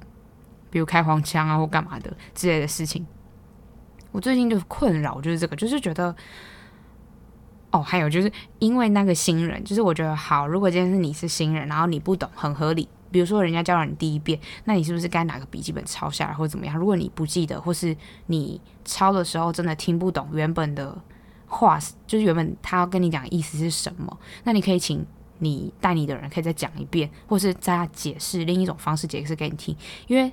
[0.73, 3.05] 比如开黄腔啊或干嘛的之类的事情。
[4.12, 6.15] 我最近就困扰就是这个，就是觉得，
[7.69, 12.89] 哦，还有就是因为那个新人，就是我觉得好，如果今天是你是新人，然后你不懂，很合理。
[13.12, 16.75] 比如说人家教了你第一遍，那你是不是该拿个笔记本抄下来，或者怎么样？
[16.75, 20.99] 如果你不记得，或是你抄的时候真的听不懂原本的
[21.45, 25.05] 话，就是原本他要跟你讲的意思是什么，那你可以请
[25.38, 29.75] 你带你的人可以再讲一遍，或是再解释另一种方式解释给你听，
[30.07, 30.31] 因为。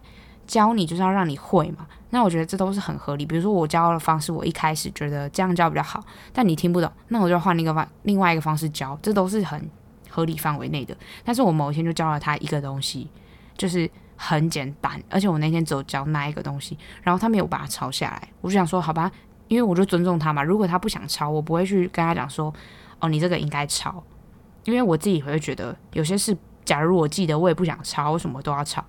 [0.50, 3.24] 教你就是要让你会嘛，那我觉得这都是很合理。
[3.24, 9.70] 比如说我教的方式，我一开始觉得这样教比较好，但你听不懂，那我就换一个方另外一个方式教，这都是很
[10.08, 10.96] 合理范围内的。
[11.22, 13.08] 但是我某一天就教了他一个东西，
[13.56, 19.08] 就是很简单，而且我那天只有教那一个东西，然后他没有把它抄下来，我就想说好吧，
[19.46, 20.42] 因为我就尊重他嘛。
[20.42, 22.52] 如果他不想抄，我不会去跟他讲说，
[22.98, 24.02] 哦，你这个应该抄，
[24.64, 28.84] 因为我自己会觉得有些事，假如我记得，我也不想抄，为什么都要抄？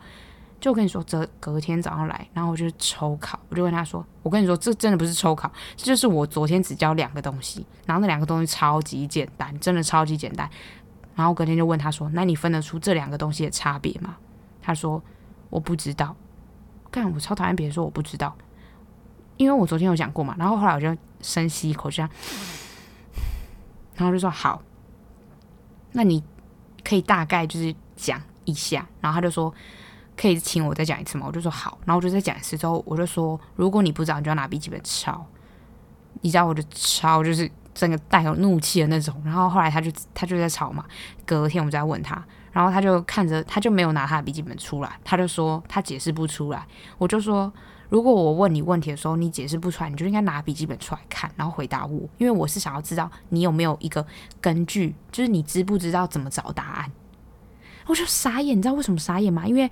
[0.62, 10.48] 就跟你说，这隔天早上来，然后我就抽考，我就跟他说：“我跟你说，这真的不是抽考，这就是我昨天只教两个东西，然后那两个东西超级简单，真的超级简单。”
[11.16, 14.16] 然后隔天就问他说：“那你分得出这两个东西的差别吗？”
[14.62, 15.02] 他说
[15.50, 16.16] ：“我不知道。”
[16.92, 18.38] 干，我超讨厌别人说我不知道，
[19.38, 20.36] 因为我昨天有讲过嘛。
[20.38, 22.02] 然后后来我就深吸一口气，
[23.96, 24.62] 然后就说：“好，
[25.92, 26.24] 那你
[26.84, 29.52] 可以大概就是讲一下。”然后他就说。
[30.16, 31.26] 可以请我再讲一次吗？
[31.28, 35.26] 我就说好，然后我就再讲一次之后，我就说如果你不知道，你就要拿笔记本抄。
[36.22, 39.20] 你知道我就抄，就是整个带有怒气的那种。
[39.26, 40.86] 然后后来他就他就在吵嘛，
[41.26, 46.66] 隔天我就在问他，然后他就看着他就没有拿他的笔记本出来，他就说他解释不出来。
[46.98, 47.52] 我就说。
[47.92, 54.08] 如果我问你问题的时候，你解释不出来，你就应该拿笔记本出来看，然后回答我，因为我是想要知道你有没有一个
[54.40, 56.90] 根据，就是你知不知道怎么找答案。
[57.88, 59.46] 我就傻眼，你知道为什么傻眼吗？
[59.46, 59.70] 因为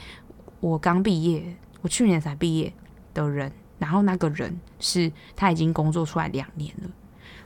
[0.60, 2.74] 我刚毕业，我去年才毕业
[3.14, 6.90] 的人，然后那个人是他已经工作出来两年了，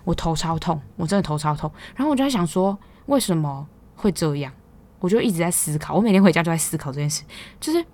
[0.04, 1.71] 我头超痛，我真的头超痛。
[1.95, 4.52] 然后我就在想说，为什么会这样？
[4.99, 7.23] 我就一直在思考，我每天回家都在思考这件事，
[7.60, 7.86] 就是。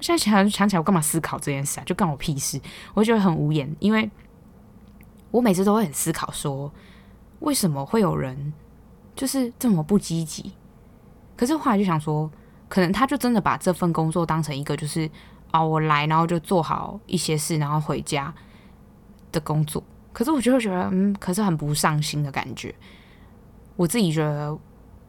[0.00, 1.84] 现在想想起来，我干嘛思考这件事啊？
[1.84, 2.60] 就干我屁事！
[2.92, 4.10] 我就觉得很无言，因为
[5.30, 6.72] 我每次都会很思考说，
[7.38, 8.52] 为什么会有人
[9.14, 10.54] 就是这么不积极？
[11.36, 12.28] 可是后来就想说，
[12.72, 15.06] 可能他就真的把这份工作当成一个就是
[15.50, 18.32] 啊，我来然后就做好一些事，然后回家
[19.30, 19.84] 的工作。
[20.10, 22.74] 可是我就会觉得，嗯，可是很不上心的感觉。
[23.76, 24.58] 我自己觉得，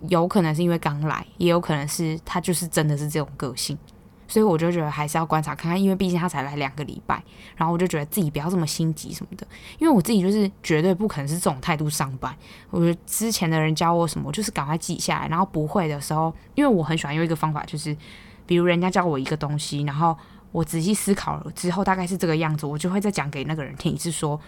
[0.10, 3.78] 有可能是因为刚来，也有可能是他就是真的是这种个性。
[4.28, 7.22] 所以我就觉得还是要观察看看，因为毕竟他才来两个礼拜，
[7.56, 9.46] 然后我就觉得自己不要这么心急什么的，
[9.78, 12.36] 因为我自己就是绝对不可能是这种态度上班。
[12.70, 17.96] 我觉得之前的人教我什么，我就是赶快记下来，然后不会的时候，因为我很喜欢用一个方法，就是
[18.46, 20.18] 比如人家教我一个东西，然后
[20.52, 24.40] 我仔细思考了之后大概是这个样子，我就会再讲给那个人听，是说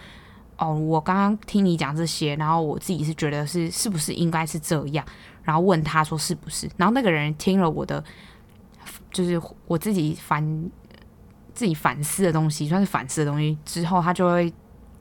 [0.56, 5.04] 哦，我刚刚听你讲这些，然后我自己是觉得是是不是应该是这样，
[5.42, 8.02] 然后问他说是不是，然后那个人听了我的。
[9.16, 10.70] 就是我自己反
[11.54, 14.52] 自己反思的东西，算是反思的东西之后，他就会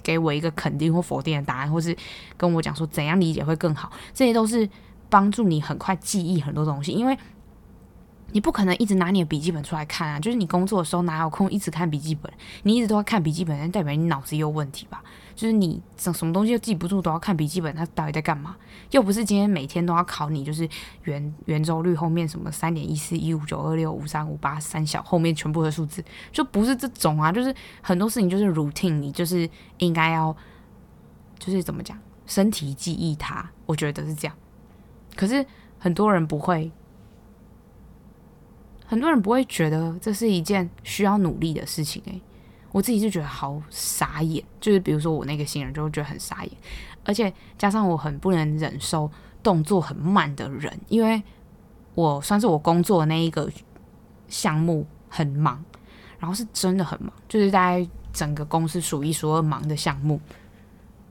[0.02, 1.94] 给我一个肯定或否定的答案，或是
[2.38, 3.92] 跟我讲说怎样理解会更好。
[4.14, 4.70] 这些都是
[5.10, 7.18] 帮助你很快记忆很多东西，因为
[8.32, 10.18] 你不可能一直拿你的笔记本出来看啊。
[10.18, 12.32] 就是你工作的时候哪有空一直看笔记本？
[12.64, 15.04] 你一直都要看笔记本，那代表你脑子有问题吧？
[15.36, 18.56] 就是你什什么东西都记不住，都要看笔记本，他到底在干嘛？
[18.92, 20.68] 又不是今天每天都要考你，就是
[21.04, 27.32] 圆圆周率后面什么三点一四一五九二六五三五八三小后面全部的数字，就不是这种啊。
[27.32, 30.36] 就是很多事情就是 routine，你就是应该要，
[31.40, 34.36] 就是怎么讲，身体记忆它，我觉得是这样。
[35.16, 35.46] 可是
[35.78, 36.72] 很多人不会，
[38.86, 42.22] 很多人不会觉得这是一件需要努力的事情诶、
[42.72, 46.52] 我自己就觉得好傻眼，就是比如说我那个新人就会觉得很傻眼，
[47.06, 49.10] 而且加上我很不能忍受
[49.42, 51.22] 动作很慢的人，因为
[51.94, 53.50] 我算是我工作的那一个
[54.28, 55.64] 项目很忙，
[56.20, 60.20] 然后是真的很忙，就是在整个公司数一数二忙的项目，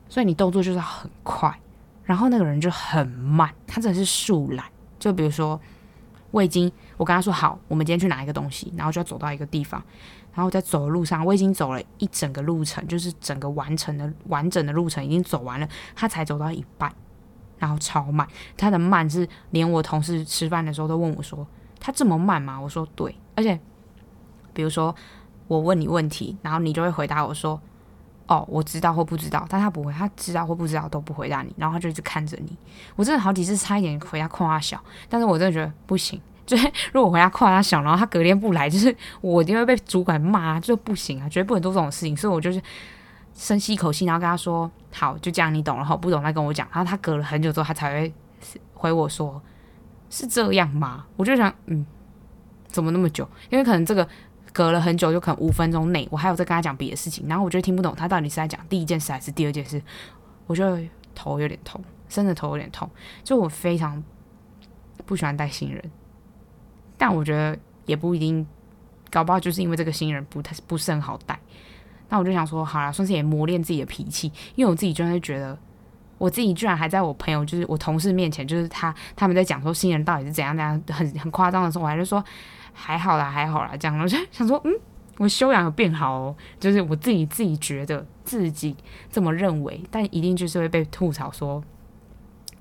[0.09, 1.59] 所以你动作就是很快，
[2.03, 4.67] 然后那个人就很慢，他真的是树懒，
[4.99, 5.59] 就比如说
[6.31, 9.83] 我已经我跟他说好，我们今天去拿一个东西，然后就要走到一个地方。
[10.35, 16.93] 然后在走的路上，我已经走了一整个路程，就是整个完成的完整的路程已经走完了，他才走到一半，
[17.59, 18.27] 然后超慢。
[18.57, 21.47] 他的慢是连我同事吃饭的时候都问我说
[21.79, 23.59] ：“他这么慢吗？”我说：“对。”而且，
[24.53, 24.95] 比如说
[25.47, 27.61] 我问你问题，然后你就会回答我说
[28.27, 32.57] ：“哦，我知道或不知道。”但他不会，他知道或不知道都不回答你，然后他就一直看着你。
[32.97, 36.21] 我真的好几次差一点回答夸他小，但是我真的觉得不行。
[36.47, 42.17] 就是如果我回家夸他小，然后他隔天不来，就是我一定会被主管骂，就不行啊，绝对不能做这种事情。
[42.17, 42.61] 所以我就是
[43.35, 46.69] 深吸一口气，然后跟他说：“好，就这样，你懂了。”好，不懂再跟我讲。
[46.73, 48.15] 然后他隔了很久之后，他才会
[48.75, 49.41] 回我说
[50.11, 51.85] ：“是这样吗？”我就想，嗯，
[52.69, 53.29] 怎么那么久？
[53.51, 54.07] 因为可能这个
[54.53, 59.83] 隔了很久，就可能五分钟内，我还有在跟他讲别的事情，然后我就听不懂他到底是在讲第一件事还是第二件事，
[60.47, 60.79] 我就
[61.15, 62.89] 头有点痛，真的头有点痛。
[63.25, 64.03] 就我非常
[65.07, 65.83] 不喜欢带新人。
[66.97, 68.47] 但我觉得也不一定，
[69.11, 71.39] 搞不好就是因为这个新人不太不是很好带。
[72.09, 74.31] 那我就想说，好啦，算是也磨练自己的脾气。
[74.55, 75.59] 因为我自己就会觉得，
[76.19, 82.23] 我自己居然还在我朋友，就是我同事面前，就是他他们在讲说新人到底是怎样怎样，很很夸张的时候，我还是说
[82.73, 83.99] 还好啦，还好啦，这样。
[83.99, 84.73] 我就想说，嗯，
[85.19, 88.77] 我修养有变好哦，就是我自己自己觉得自己
[89.11, 91.65] 这么认为，但一定就是会被吐槽说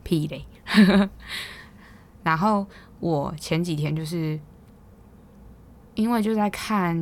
[0.04, 0.46] 屁嘞。
[2.24, 2.66] 然后。
[3.04, 4.40] 我前几天就是
[5.94, 6.98] 因为就在看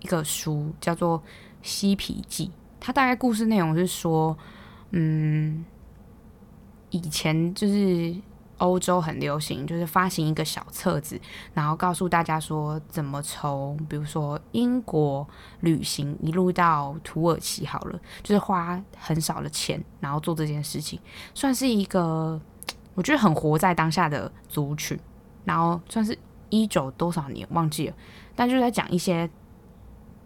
[0.00, 1.18] 一个书，叫做
[1.62, 2.48] 《嬉皮记》。
[2.78, 4.36] 它大概故事内容是说，
[4.90, 5.64] 嗯，
[6.90, 8.14] 以前就是
[8.58, 11.18] 欧洲很流行，就是发行一个小册子，
[11.54, 15.26] 然后告诉大家说怎么从，比如说英国
[15.60, 21.00] 旅行一路到土耳其好了，就是花很少的钱，然后做这件事情，
[21.32, 22.38] 算是一个。
[22.98, 24.98] 我觉得很活在当下的族群，
[25.44, 26.18] 然后算是
[26.48, 27.94] 一九多少年忘记了，
[28.34, 29.30] 但就是在讲一些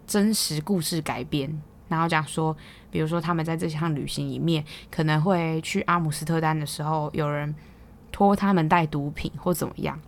[0.06, 2.56] 真实故事改编，然后讲说，
[2.90, 7.54] 比如说他们在这项旅行里面可能会去阿姆斯特丹的时候，有人
[8.10, 10.00] 托他们带毒品或怎么样。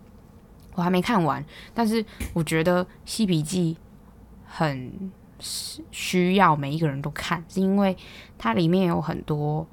[0.75, 1.45] 我还没看完，
[1.75, 2.03] 但是
[2.33, 3.75] 我觉得《西笔记》
[4.47, 5.13] 很
[5.91, 7.95] 需要每一个人都看，是因为
[8.39, 9.67] 它里面有很多。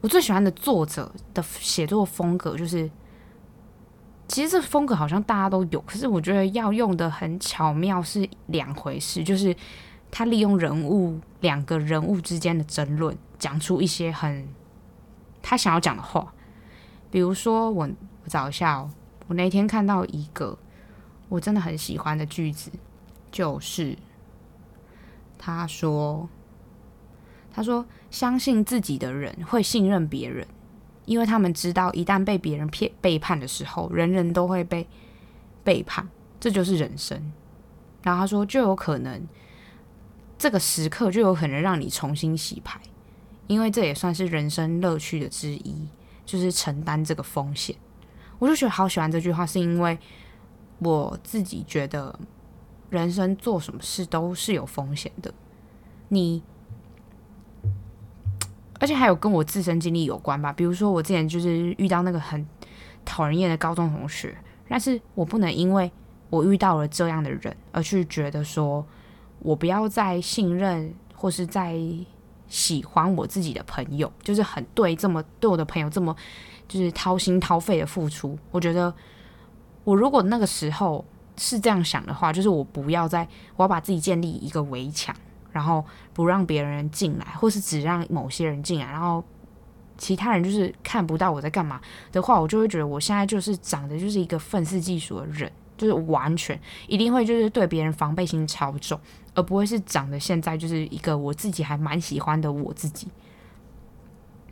[0.00, 2.88] 我最喜欢的作者的写作风格就是，
[4.28, 9.24] 其实这风格好像大家都有，可是我觉得要用的很巧妙是两回事。
[9.24, 9.54] 就是
[10.08, 14.46] 他利用人物两个人物之间的争论，讲出一些很
[15.42, 16.32] 他想要讲的话。
[17.10, 17.88] 比如说我，
[18.24, 18.90] 我找一下哦，
[19.26, 20.56] 我那天看到一个
[21.28, 22.70] 我真的很喜欢的句子，
[23.32, 23.98] 就是
[25.36, 26.28] 他说。
[27.50, 30.46] 他说：“相信自己的人会信任别人，
[31.06, 34.86] 因为他们知道一旦被别人骗背叛的时候，人人都会被
[35.64, 37.32] 背叛，这就是人生。”
[38.02, 39.26] 然后他说：“就有可能
[40.38, 42.80] 这个时刻就有可能让你重新洗牌，
[43.48, 45.88] 因为这也算是人生乐趣的之一，
[46.24, 47.74] 就是承担这个风险。”
[48.38, 49.98] 我就觉得好喜欢这句话，是因为
[50.78, 52.16] 我自己觉得
[52.88, 55.34] 人生做什么事都是有风险的，
[56.08, 56.40] 你。
[58.78, 62.46] 而且还有跟我自身经历有关吧，比如说我之前就是遇到那个很
[63.04, 64.36] 讨人厌的高中同学，
[64.68, 65.90] 但是我不能因为
[66.30, 68.86] 我遇到了这样的人而去觉得说
[69.40, 71.76] 我不要再信任或是再
[72.46, 76.14] 喜欢我自己的朋友，就是很对这么对我的朋友这么
[76.68, 78.38] 就是掏心掏肺的付出。
[78.50, 78.92] 我觉得
[79.84, 81.04] 我如果那个时候
[81.36, 83.26] 是这样想的话，就是我不要再
[83.56, 85.14] 我要把自己建立一个围墙。
[85.50, 89.24] 然后不让别人进来，或是只让某些人进来，然后
[89.96, 91.80] 其他人就是看不到我在干嘛
[92.12, 99.00] 的话，我就会觉得我现在就是长得就是一个愤世嫉俗的人，就是完全一定会就是对别人防备心超重，
[99.34, 103.08] 而不会是长得现在就是一个我自己还蛮喜欢的我自己。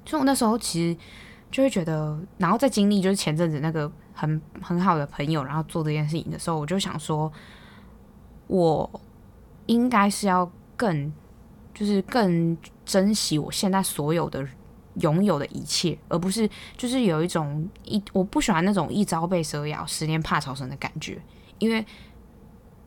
[0.05, 0.99] 所以我那时候其实
[1.51, 7.33] 就会觉得，然后在经历就是前阵子那个很很好的朋友，然后做这件事情的时候，我就想说，
[8.49, 9.01] 我
[9.67, 10.51] 应该是要。
[10.77, 11.13] 更
[11.75, 14.47] 就是更珍惜我现在所有的
[15.01, 21.21] 拥有的一切，而不是就是有一种一我不喜欢那种一朝被蛇咬，十年怕草绳的感觉。
[21.59, 21.85] 因为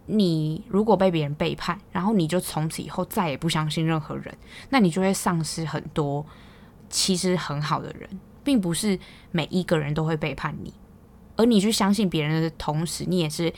[0.07, 4.35] 你如果被别人背叛，然后你就从此以后再也不相信任何人，
[4.69, 6.25] 那你就会丧失很多
[6.89, 8.09] 其实很好的人，
[8.43, 8.97] 并不是
[9.31, 10.73] 每一个人都会背叛你，
[11.35, 13.53] 而你去相信别人的同时，你也是。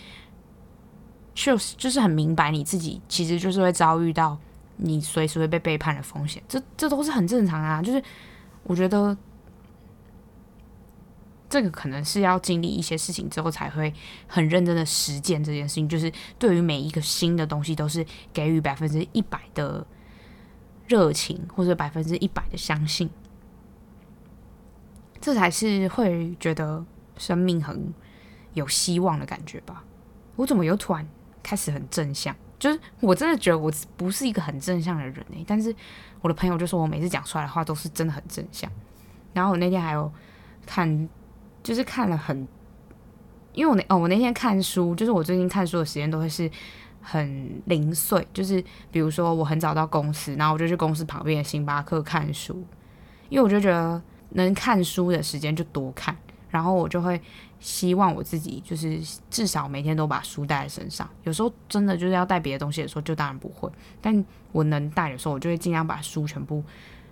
[1.34, 4.38] 就是就是很明白你自己其实就是会遭遇到
[4.78, 7.82] 你随时会被背叛的风险，这这都是很正常啊。
[7.82, 8.04] 就是
[8.64, 9.16] 我觉得
[11.50, 13.94] 这个可能是要经历一些事情之后才会
[14.28, 15.88] 很认真的实践这件事情。
[15.88, 19.86] 就是对于每一个新的东西都是给予百分之一百的
[20.88, 23.10] 热情或者百分之一百的相信，
[25.22, 26.86] 这才是会觉得
[27.18, 27.94] 生命很
[28.54, 29.86] 有希望的感觉吧。
[30.36, 31.08] 我怎么又突然？
[31.44, 35.76] 开始很正向，就是我真的觉得我不是一个很正向的人诶，但是
[36.22, 38.72] 我的朋友就说我每次讲出来的话都是真的很正向。
[39.34, 40.12] 然后我那天还有
[40.66, 41.10] 看，
[41.64, 42.48] 就是看了很，
[43.54, 46.50] 因为我那哦，我那天看书，就是我最近看书的时间都会是
[47.02, 52.64] 很零碎，就是比如说我很早到公司，然后我就去公司旁边的星巴克看书，
[53.30, 56.16] 因为我就觉得能看书的时间就多看，
[56.50, 57.22] 然后我就会。
[57.62, 59.00] 希望我自己就是
[59.30, 61.08] 至少每天都把书带在身上。
[61.24, 63.72] 有时候真的就是要带别的东西的时候，就当然不会。
[64.02, 66.64] 但我能带的时候，我就会尽量把书全部，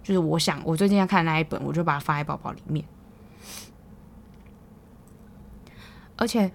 [0.02, 2.84] 就是我想我最近要看的那一本，我就把它放在包包里面。
[6.18, 6.52] 而且，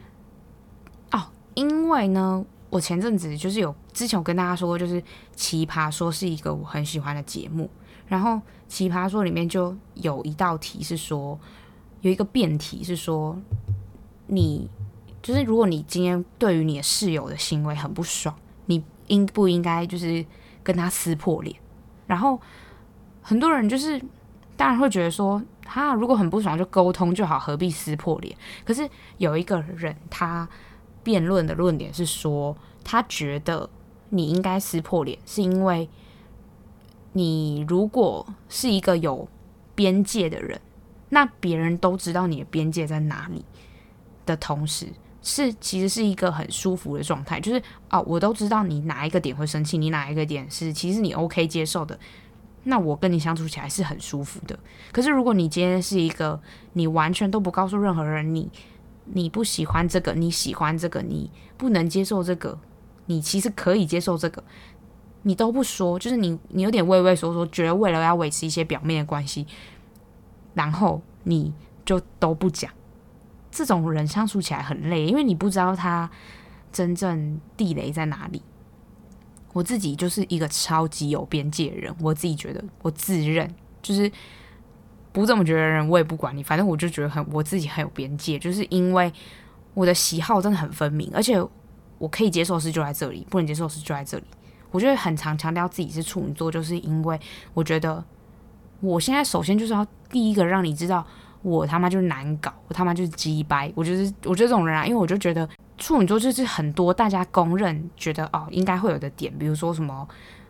[1.12, 5.00] 哦，因为呢，我前阵子就是有之前有跟大家说过，就是
[5.36, 7.70] 《奇葩说》是一个我很喜欢的节目。
[8.08, 8.32] 然后，
[8.66, 11.38] 《奇葩说》里面就有一道题是说，
[12.00, 13.40] 有一个辩题是说。
[14.26, 14.68] 你
[15.22, 18.34] 就是，如果你今天对于你的室友的行为很不爽，
[18.66, 20.24] 你应不应该就是
[20.62, 21.54] 跟他撕破脸？
[22.06, 22.40] 然后
[23.22, 24.00] 很多人就是
[24.56, 28.36] 当然会觉得说，哈，如果很不爽就沟通就好，何必撕破脸？
[28.64, 30.48] 可是有一个人他
[31.02, 33.68] 辩论的论点是说，他觉得
[34.10, 35.88] 你应该撕破脸，是因为
[37.12, 39.26] 你如果是一个有
[39.74, 40.60] 边界的人，
[41.08, 43.44] 那别人都知道你的边界在哪里。
[44.26, 44.88] 的同时，
[45.22, 51.98] 是其实是一个很舒服的状态，就是哦，我都知道你哪一个点会生气，你哪一个点是其实你 OK 接受的，
[52.64, 54.58] 那我跟你相处起来是很舒服的。
[54.92, 56.40] 可是如果你今天是一个
[56.74, 58.50] 你完全都不告诉任何人你
[59.06, 62.58] 你不喜欢这个，你喜欢这个，你不能接受这个，
[63.06, 64.42] 你其实可以接受这个，
[65.22, 69.46] 你都不说，就是你你有点畏畏缩缩，觉得为了要维持一些表面的关系，
[70.52, 71.52] 然后你
[71.84, 72.70] 就都不讲。
[73.54, 76.10] 这种人相处起来很累，因为你不知道他
[76.72, 78.42] 真正地雷在哪里。
[79.52, 83.48] 我自己就是一个超级有边界的人，我自己觉得，我自认
[83.80, 84.10] 就是。
[85.14, 86.42] 不这么觉得人，我也不管你。
[86.42, 89.12] 反正我就觉得很，我自己很有边界，就是因为
[89.72, 91.40] 我的喜好真的很分明，而且
[91.98, 94.24] 我可以接受的事就在这里，不能接受的事就在这里。
[94.72, 97.16] 我觉得很常强调自己是处女座，就是因为
[97.52, 98.04] 我觉得
[98.80, 101.06] 我现在首先就是要第一个让你知道，
[101.44, 103.72] 我他妈就是难搞，我他妈就是鸡掰。
[103.76, 110.08] 我就是我觉得这种人啊，因为我就觉得处女座就是很多大家公认觉得哦应该会有的点，比如说什么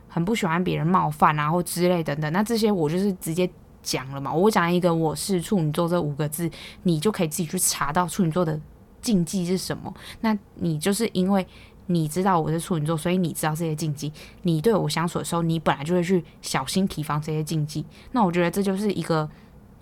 [0.09, 2.33] 很不喜欢别人冒犯啊，或之类等等。
[2.33, 3.51] 那这些我就是直接。
[3.87, 6.51] 讲了嘛，我讲一个我是处女座这五个字，
[6.85, 8.59] 你就可以自己去查到处女座的
[9.03, 9.93] 禁忌是什么。
[10.23, 11.47] 那你就是因为
[11.85, 14.11] 你知道我是处女座，所以你知道这些禁忌。
[14.41, 17.85] 你对我相处的时候，你本来就会去小心提防这些禁忌。
[18.13, 19.29] 那我觉得这就是一个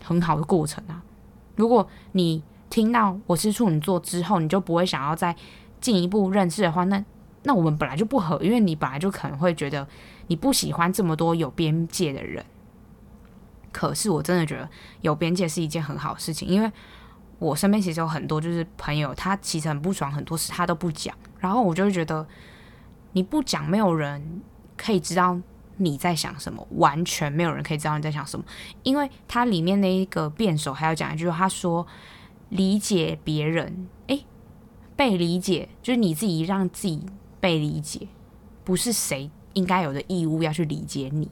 [0.04, 1.02] 很好的过程啊。
[1.56, 5.36] 如果你听到我是处女座之后，你就不会想要再
[5.80, 7.04] 进一步认识的话，那
[7.42, 9.86] 那我们本来就不合，因为你本来就可能会觉得
[10.28, 12.44] 你不喜欢这么多有边界的人。
[13.70, 14.68] 可是我真的觉得
[15.00, 16.70] 有边界是一件很好的事情，因为
[17.38, 22.26] 我身边其实有很多就是朋友，他其实很不爽，很多事他都不讲，然后我就会觉得
[23.12, 24.42] 你不讲，没有人
[24.76, 25.38] 可以知道
[25.82, 28.44] 你在想什么，完全没有人可以知道你在想什么，
[28.82, 31.86] 因为他里面那一个辩手还要讲一句，他说
[32.48, 34.24] 理解别人，诶，
[34.94, 37.04] 被理解就是你自己让自己
[37.40, 38.08] 被理解，
[38.64, 41.30] 不是谁应该有的义务要去理解你。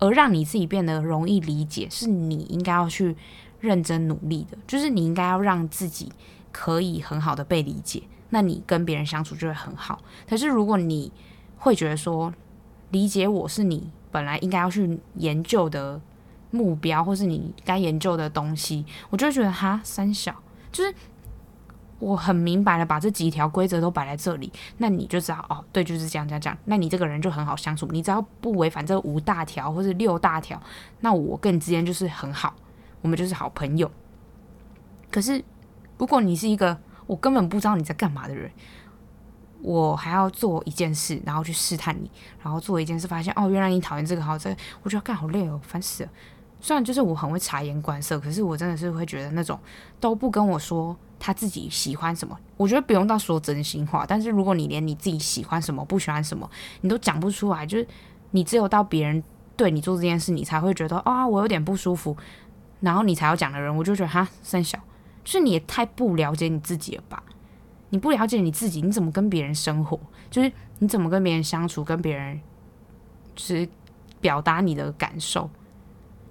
[0.00, 3.16] 而让你自己变得容易理解，是你应该要去
[3.58, 4.56] 认真努力的。
[4.64, 6.12] 就是你应该要让自己
[6.52, 10.00] 可以很好的被理解，那你跟别人相处就会很好。
[10.28, 11.10] 可是如果你
[11.56, 12.32] 会觉得说，
[12.90, 16.00] 理解我是你本来应该要去研究的
[16.50, 20.34] 目标，或是你该研究的东西，我就觉得哈三小
[20.72, 20.94] 就是。
[22.00, 26.56] 我很明白的把这几条规则都摆在这里，那你就知道哦，对，就是这样这样这样。
[26.66, 30.62] 那你这个人就很好相处，你只要不违反这五大条或是六大条，
[31.00, 32.54] 那我跟你之间就是很好，
[33.02, 33.90] 我们就是好朋友。
[35.10, 35.42] 可是
[35.96, 36.78] 如果你是一个
[37.08, 38.48] 我根本不知道你在干嘛的人，
[39.62, 42.10] 我还要做一件事，然后去试探你，
[42.42, 46.10] 然后做一件事发现哦，原来你讨厌这个，好这，我觉得干好累哦，烦死了。
[46.60, 49.58] 虽然就是我很会察言观色，可是我真的是会觉得那种
[50.00, 50.96] 都不跟我说。
[51.20, 54.06] 他自己喜欢什么，我觉得不用到说真心话。
[54.06, 56.48] 但是如果你连你自己喜欢什么、不喜欢什么，
[56.82, 57.84] 你都讲不出来，就是
[58.30, 59.20] 你只有到别人
[59.56, 62.16] 对你做这件事，你才会觉得啊，我有点不舒服，
[62.78, 64.78] 然后你才要讲的人，我就觉得哈，三小，
[65.24, 67.20] 就是你也太不了解你自己了吧？
[67.90, 69.98] 你不了解你自己，你怎么跟别人生活？
[70.30, 72.40] 就是你怎么跟别人相处，跟别人
[73.34, 73.68] 就是
[74.20, 75.48] 表达你的感受。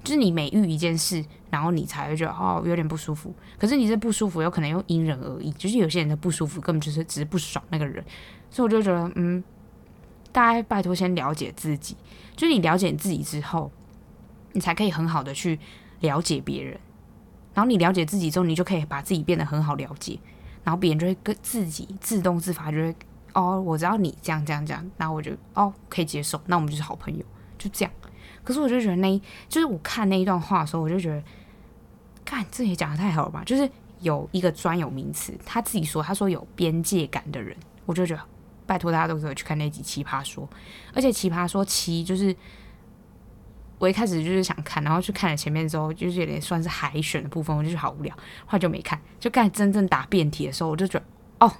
[0.03, 3.34] 就是你每遇一件事，然后你才会觉得哦，有点不舒服。
[3.58, 8.01] 可是你这不舒服有可能又因人而异，就是有些人的不舒服根本就是只是不爽那个人。
[8.49, 9.43] 所以我就觉得，嗯，
[10.32, 11.97] 大家拜托先了解自己。
[12.38, 13.70] 就是你了解你自己之后，
[14.53, 15.60] 你才可以很好的去
[15.99, 16.80] 了解别人。
[17.53, 20.18] 然后你了解自己之后，你就可以把自己变得很好了解。
[20.68, 22.93] 然后别人就会跟自己自动自发就会
[23.32, 27.24] 哦，我知道你这样这样这样，然后我就哦可以接受，那我们就是好朋友，
[27.57, 27.93] 就这样。
[28.43, 31.24] 可是我就觉得那一，就是我看那一段话的时候，我就觉得，
[32.26, 33.43] 看这也讲得太好了吧？
[33.45, 33.70] 就是
[34.01, 37.55] 有一个专有名词，他自己说，他说有边界感的人，
[37.86, 38.22] 我就觉得
[38.65, 40.43] 拜托大家都可以去看那集《奇葩说》，
[40.93, 42.36] 而且《奇葩说》七就是
[43.80, 48.15] 我一开始就是想看，然后去看了前面之后，就是有点算是海选的部分，我就觉得好无聊，
[48.45, 48.99] 后来就没看。
[49.19, 51.05] 就看真正打辩题的时候，我就觉得
[51.39, 51.51] 哦，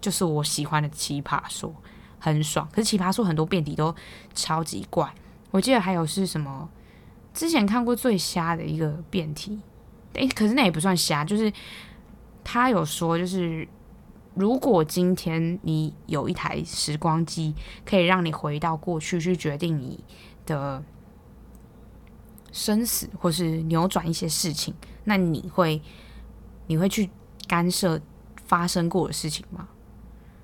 [0.00, 1.70] 就是我喜欢的《奇葩说》，
[2.18, 2.66] 很爽。
[2.72, 3.94] 可是《奇葩说》很多辩题都
[4.34, 5.12] 超级怪。
[5.50, 6.68] 我记得还有是什么？
[7.34, 9.60] 之前看过最瞎的一个辩题，
[10.14, 11.52] 诶，可是那也不算瞎，就是
[12.42, 13.68] 他有说，就是
[14.32, 17.54] 如果今天你有一台时光机，
[17.84, 20.02] 可以让你回到过去去决定你
[20.46, 20.82] 的
[22.52, 24.74] 生死，或是扭转一些事情，
[25.04, 25.80] 那你会
[26.66, 27.10] 你会去
[27.46, 28.00] 干涉
[28.46, 29.68] 发生过的事情吗？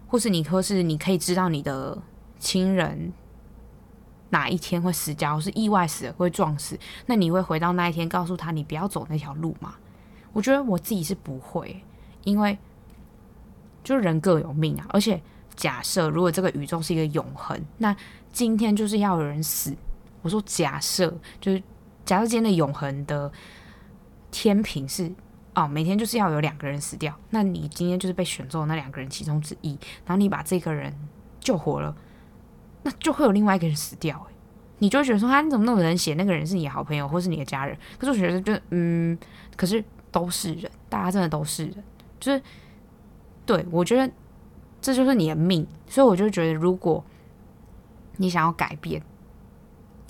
[0.08, 2.00] 或是你或是你可以知道你的
[2.38, 3.12] 亲人？
[4.30, 5.12] 哪一天会死？
[5.12, 9.74] 掉是意外死，会撞死，那你会回到那一天，告诉他你不要走那条路吗？
[10.32, 11.84] 我觉得我自己是不会，
[12.24, 12.58] 因为
[13.84, 14.86] 就人各有命啊。
[14.88, 15.22] 而且
[15.54, 17.94] 假设如果这个宇宙是一个永恒，那
[18.32, 19.76] 今天就是要有人死。
[20.22, 21.62] 我说假设，就是
[22.04, 23.30] 假设今天的永恒的
[24.30, 25.12] 天平是
[25.54, 30.92] 哦，每天就是要有两个人死掉，那你今天就是被选中的那两个人其中之一，然后你把这个人
[31.40, 31.94] 救活了，
[32.82, 34.34] 那就会有另外一个人死掉，欸，
[34.78, 36.14] 你就会觉得说，啊，你怎么那么冷血？
[36.14, 37.76] 那个人是你好朋友或是你的家人？
[37.98, 39.18] 可是我觉得，就嗯，
[39.56, 41.84] 可是都是人，大家真的都是人，
[42.18, 42.42] 就是
[43.44, 44.10] 对我觉得
[44.80, 47.04] 这就是你的命，所以我就觉得，如果
[48.16, 49.02] 你想要改变，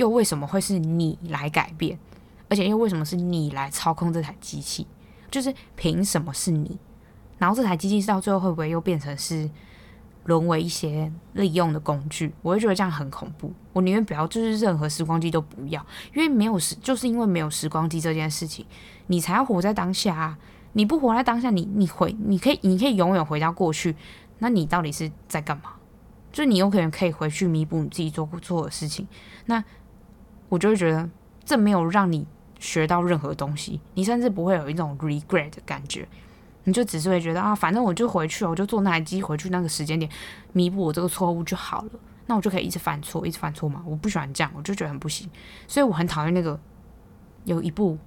[0.02, 1.96] 又为什么会是你来改变？
[2.48, 4.84] 而且又为什么是你来操控这台机器？
[5.30, 6.76] 就是凭什么是你？
[7.38, 9.48] 然后这台机器是到最后会不会又变成是
[10.24, 12.34] 沦为一些利用的工具？
[12.42, 13.52] 我会觉得这样很恐怖。
[13.72, 15.84] 我宁愿不要，就是任何时光机都不要，
[16.14, 18.66] 因为没有时，就是因为没有时光机这件事情，
[19.06, 20.38] 你才要活在当下啊！
[20.72, 23.94] 你不活在当下，你你回，你可以，你可以永远回到过去，
[24.40, 25.74] 那你到底是在干嘛？
[26.32, 29.06] 就你有可能可以回去弥补你自己做过做的事情，
[29.46, 29.62] 那
[30.52, 31.08] 我就会觉得
[31.42, 32.26] 这没有让你。
[32.62, 36.06] 学到任何东西，你甚至不会有一种 regret 的感觉，
[36.62, 40.08] 你就只是会觉得啊，反正我就回去，我就坐那台机回去那个时间点，
[40.52, 41.90] 弥补我这个错误就好了。
[42.26, 43.82] 那我就可以一直犯错，一直犯错嘛。
[43.84, 45.28] 我不喜欢这样，我就觉得很不行。
[45.66, 46.56] 所以我很讨厌那个
[47.42, 47.98] 有一部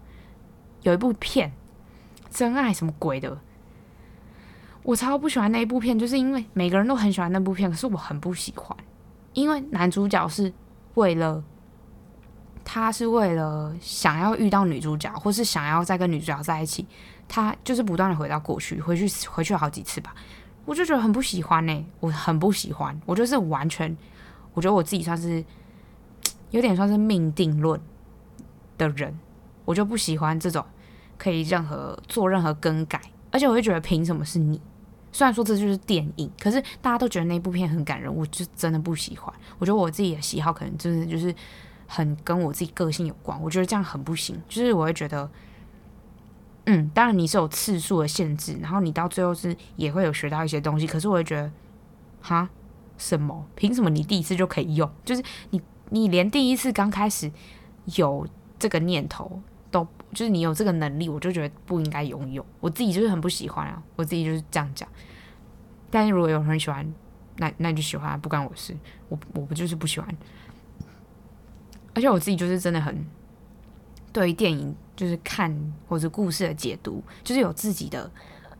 [0.84, 1.52] 有一部片，
[2.30, 3.38] 真爱什么鬼的，
[4.84, 8.78] 我超不喜欢那一部片，就是因为每个人都很喜欢那部片，可是我很不喜欢，
[9.34, 10.54] 因为男主角是
[10.94, 11.44] 为了。
[12.68, 16.86] 他是为了想要遇到女主角，或是想要再跟女主角在一起，
[17.28, 20.16] 他就是不断的回到过去，回去回去好几次吧。
[20.66, 23.00] 我就觉得很不喜欢呢、我很不喜欢。
[23.06, 23.96] 我就是完全，
[24.56, 25.46] 我觉得我自己算是
[26.50, 27.80] 有点算是命定论
[28.80, 29.16] 的人，
[29.64, 30.66] 我就不喜欢这种
[31.20, 33.00] 可以任何做任何更改，
[33.30, 34.60] 而且我会觉得凭什么是你？
[35.12, 39.32] 虽然说这就是电影，可是大家都觉得那部片很感人，我就真的不喜欢。
[39.60, 41.34] 我觉得我自己的喜好可能真的就是。
[41.88, 44.42] 很跟我自己个性有关，我觉得这样很不行。
[44.48, 45.30] 就是我会觉得，
[46.66, 50.88] 嗯，当然你是有次数的限制，然后你到最后是也会有学到一些东西。
[50.88, 51.52] 可是我会觉得，
[52.22, 52.50] 哈，
[52.98, 53.46] 什么？
[53.56, 54.90] 凭什么你第一次就可以用？
[55.04, 57.32] 就是你，你连第一次刚开始
[57.96, 58.28] 有
[58.58, 62.46] 这个念头都，就是你有这个能力，我就觉得不应该拥有。
[62.60, 64.88] 我自己就是很不喜欢啊，我自己就是这样讲。
[65.92, 66.94] 但是如果有人喜欢，
[67.38, 68.76] 那那你就喜欢，不关我事。
[69.08, 70.10] 我我不就是不喜欢。
[71.96, 73.04] 而且我自己就是真的很
[74.14, 78.12] 对于电影，就是看或者故事的解读，就是有自己的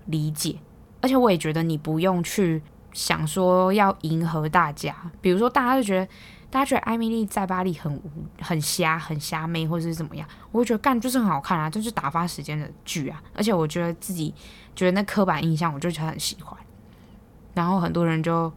[0.06, 0.58] 理解。
[1.02, 2.62] 而且我也觉得你不用去
[2.94, 6.08] 想说要迎合大家，比如说大家就觉得
[6.50, 8.02] 大家觉得艾米丽在巴黎很
[8.42, 13.22] 很瞎很瞎妹，或者是怎么样，我会觉得干就是很好看啊，就是打发时间的剧啊。
[13.36, 14.34] 而且我觉得自己
[14.76, 16.58] 觉得那刻板印象，我就觉得很喜欢。
[17.54, 18.52] 然后很多人就。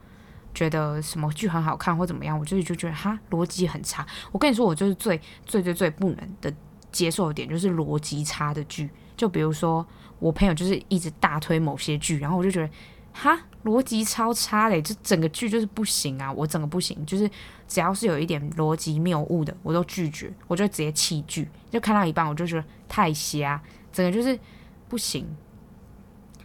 [0.59, 4.05] 觉得什么剧很好看或怎么样，我就是就觉得哈逻辑很差。
[4.33, 6.53] 我跟你说，我就是最最最最不能的
[6.91, 8.91] 接受的点就是逻辑差的剧。
[9.17, 9.87] 就比如说
[10.19, 12.69] 我朋友就是一直大推某些剧，然后我就觉得
[13.13, 17.31] 哈逻辑超差嘞，这整个剧就是不行啊，我整个不行，就是
[17.69, 21.49] 只要是有一点逻辑谬误的，我都拒绝，我就直接弃剧。
[21.71, 24.37] 就看到一半，我就觉得太瞎，整个就是
[24.89, 25.25] 不行。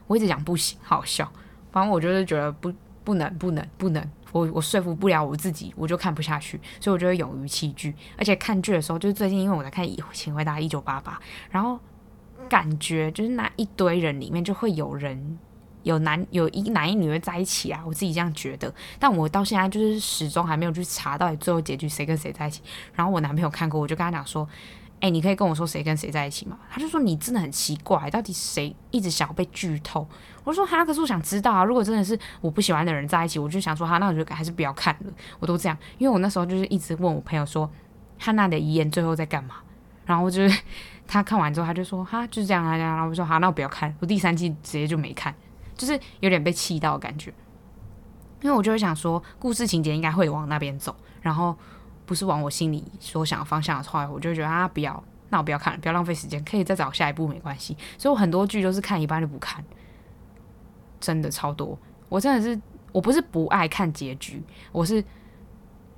[0.06, 1.32] 我一直讲不行，好笑。
[1.72, 2.72] 反正我就是觉得不。
[3.04, 4.04] 不能，不能，不能！
[4.32, 7.94] 我我说服不了我自己，我就看不下去，所以我就会勇于弃剧。
[8.18, 11.14] 而且看剧的时候，就是最近因为我在看《请回答一九八八》，
[11.52, 11.80] 然后
[12.50, 15.38] 感觉就是那一堆人里面就会有人
[15.84, 18.74] 有男有一男一女会在一起啊，我自己这样觉得。
[18.98, 22.62] 但我到现在就是始终还没有去查到底最后结局谁跟谁在一起。
[22.94, 24.48] 然后我男朋友看过，我就跟他讲说。
[25.04, 26.58] 哎、你可以跟我说谁跟谁在一起吗？
[26.72, 30.08] 他就说你真的很奇怪，到底谁一直想要被剧透？
[30.46, 31.62] 我说哈，可是我想知道啊。
[31.62, 35.12] 如果真的是我不喜欢的人在一起，我就想说哈，那我就还是不要看了。
[35.42, 37.70] 我都这样，因为我那时候就是一直问我朋友说，
[38.18, 39.56] 汉娜的遗言最后在干嘛？
[40.06, 40.62] 然后就是
[41.06, 42.78] 他看完之后，他就说哈，就是这样啊。
[42.78, 43.94] 然后我说好，那我不要看。
[44.00, 45.36] 我第三季直接就没看，
[45.76, 47.34] 就是有点被气到的感觉。
[48.42, 51.54] 因为我就会想说，故事情节应该会往那边走，然后。
[52.06, 57.78] 不是往我心里所想的方向的话，我就觉得啊，不要，那我不要看了，不要浪费时间，可以再找下一部没关系。
[57.98, 59.64] 所以我很多剧都是看一半就不看，
[61.00, 61.78] 真的超多。
[62.10, 62.60] 我真的是，
[62.92, 65.04] 我不是不爱看结局，我是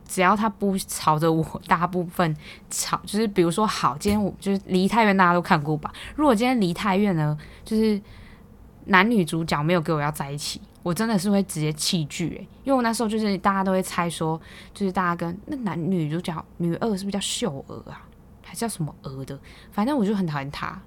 [0.08, 2.36] 只要他不朝着我大部分
[2.70, 5.91] 朝，就是比如说好，今天我就是梨泰院大家都看过吧？
[6.16, 7.99] 如果今天梨泰院呢，就是
[8.86, 10.62] 男女主角没有跟我要在一起。
[10.86, 14.40] 我真的是会直接弃剧诶，因为我那时候就是大家都会猜说，
[14.72, 18.08] 就是大家跟那男女主角女二是不是叫秀娥啊，
[18.44, 19.40] 还是叫什么娥的？
[19.72, 20.80] 反正我就很讨厌她。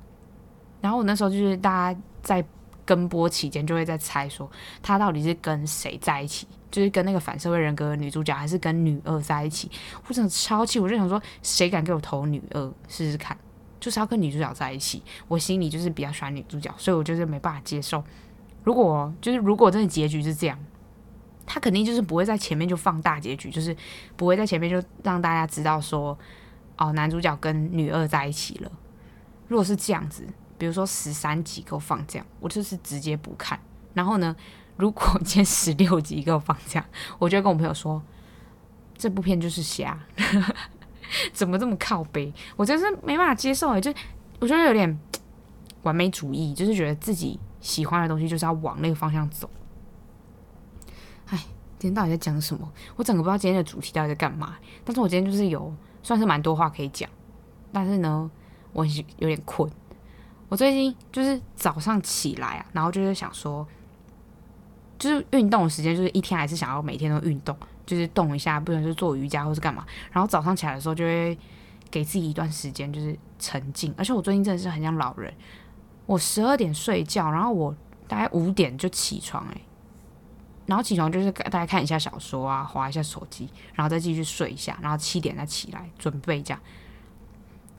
[0.81, 2.45] 然后我那时候就是大家在
[2.85, 4.49] 跟播期间就会在猜说，
[4.81, 9.69] 她到底是跟谁在一起，就是跟那个反社会人格的女主角，还是跟女二在一起？
[10.07, 13.37] 我真的超气，我就想说，谁敢给我投女二试试看？
[13.81, 15.03] 就是要跟女主角在一起。
[15.27, 18.05] 我心里就是比较喜欢女主角，所以我就是没办法接受。
[18.65, 20.59] 如果就是如果真的结局是这样，
[21.47, 23.75] 他肯定就是不会在前面就放大结局，就是
[24.17, 26.19] 不会在前面就让大家知道说，
[26.77, 28.71] 哦，男主角跟女二在一起了。
[29.47, 30.27] 如果是这样子，
[30.59, 33.59] 比如说十三集给我放这样，我就是直接不看。
[33.95, 34.37] 然后呢，
[34.77, 36.85] 如果今天十六集给我放这样，
[37.19, 38.03] 我就跟我朋友说，
[38.99, 39.99] 这部片就是瞎，
[41.33, 42.31] 怎么这么靠北？
[42.57, 43.91] 我真是没办法接受哎，就
[44.41, 45.01] 我觉得有点
[45.85, 49.49] 完美主义，就是觉得自己喜欢的东西就是要往那个方向走。
[51.27, 51.39] 哎，
[51.79, 52.73] 今天到底在讲什么？
[52.97, 54.57] 我整个不知道今天的主题到底在干嘛。
[54.85, 57.09] 但是我今天就是有算是蛮多话可以讲，
[57.73, 58.31] 但是呢，
[58.73, 59.71] 我有点困。
[60.49, 63.67] 我最近就是早上起来啊，然后就是想说，
[64.99, 67.55] 就是运动的时间，就是一天还是想要每天都运动，
[67.85, 69.85] 就是动一下，不管是做瑜伽或是干嘛。
[70.11, 71.39] 然后早上起来的时候，就会
[71.91, 73.95] 给自己一段时间，就是沉静。
[73.99, 75.31] 而且我最近真的是很像老人，
[76.09, 77.77] 我十二点睡觉，然后我
[78.09, 79.61] 大概五点就起床，欸，
[80.65, 86.59] 然后起床就是大概看一下小说啊，划一下手机，然后再继续睡一下，然后七点再起来准备这样。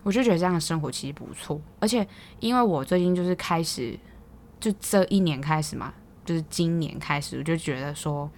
[0.04, 2.08] 我就觉得这样的生活其实不错，而且
[2.40, 3.98] 因为我最近就是开始，
[4.60, 5.92] 就这一年开始嘛，
[6.24, 8.30] 就是今年开始，我就觉得说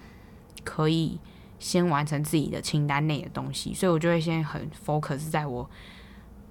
[0.64, 1.20] 可以
[1.58, 5.68] 先完成自己的清单内的东西，所以我就会先很 focus 在我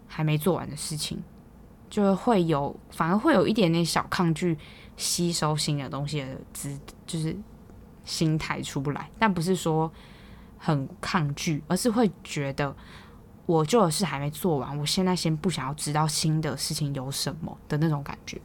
[0.08, 1.24] 还没做完的事情，
[1.92, 4.58] 就会有反而会有一点点小抗拒
[4.98, 7.38] 吸收新的东西的姿，就是
[8.04, 9.92] 心态出不来，但不是说
[10.58, 12.76] 很抗拒，而是会觉得。
[13.48, 18.40] 我旧的事还没做完，我现在先不想要知道新的事情有什么的那种感觉。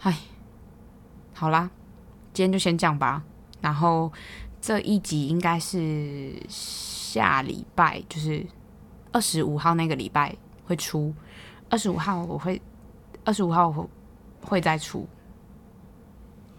[0.00, 0.16] 唉，
[1.32, 1.68] 好啦，
[2.32, 3.24] 今天就先这样吧。
[3.60, 4.12] 然后
[4.60, 8.46] 这一集应该是下礼拜，就是
[9.10, 11.14] 二十五号那个礼拜会出。
[11.70, 12.60] 二十五号我会，
[13.24, 13.88] 二十五号我
[14.42, 15.06] 会再出。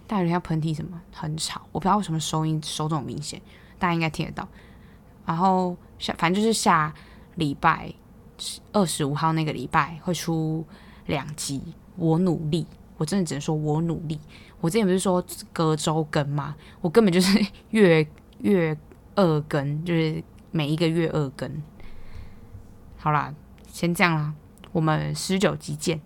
[0.07, 3.41] 但有人要喷嚏什么，很吵，我不知道为什么收音收这么明显，
[3.79, 4.47] 大家应该听得到。
[5.25, 6.93] 然后下，反正就是下
[7.35, 7.93] 礼拜
[8.71, 10.65] 二十五号那个礼拜会出
[11.07, 11.61] 两集。
[11.95, 14.19] 我努力，我真的只能说我努力。
[14.59, 16.55] 我之前不是说隔周更吗？
[16.81, 17.39] 我根本就是
[17.71, 18.05] 月
[18.39, 18.77] 月
[19.15, 21.49] 二更，就是每一个月二更。
[22.97, 23.33] 好啦，
[23.75, 24.33] 先这样啦，
[24.71, 25.99] 我们十九集见，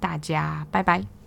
[0.00, 1.17] 大家拜拜。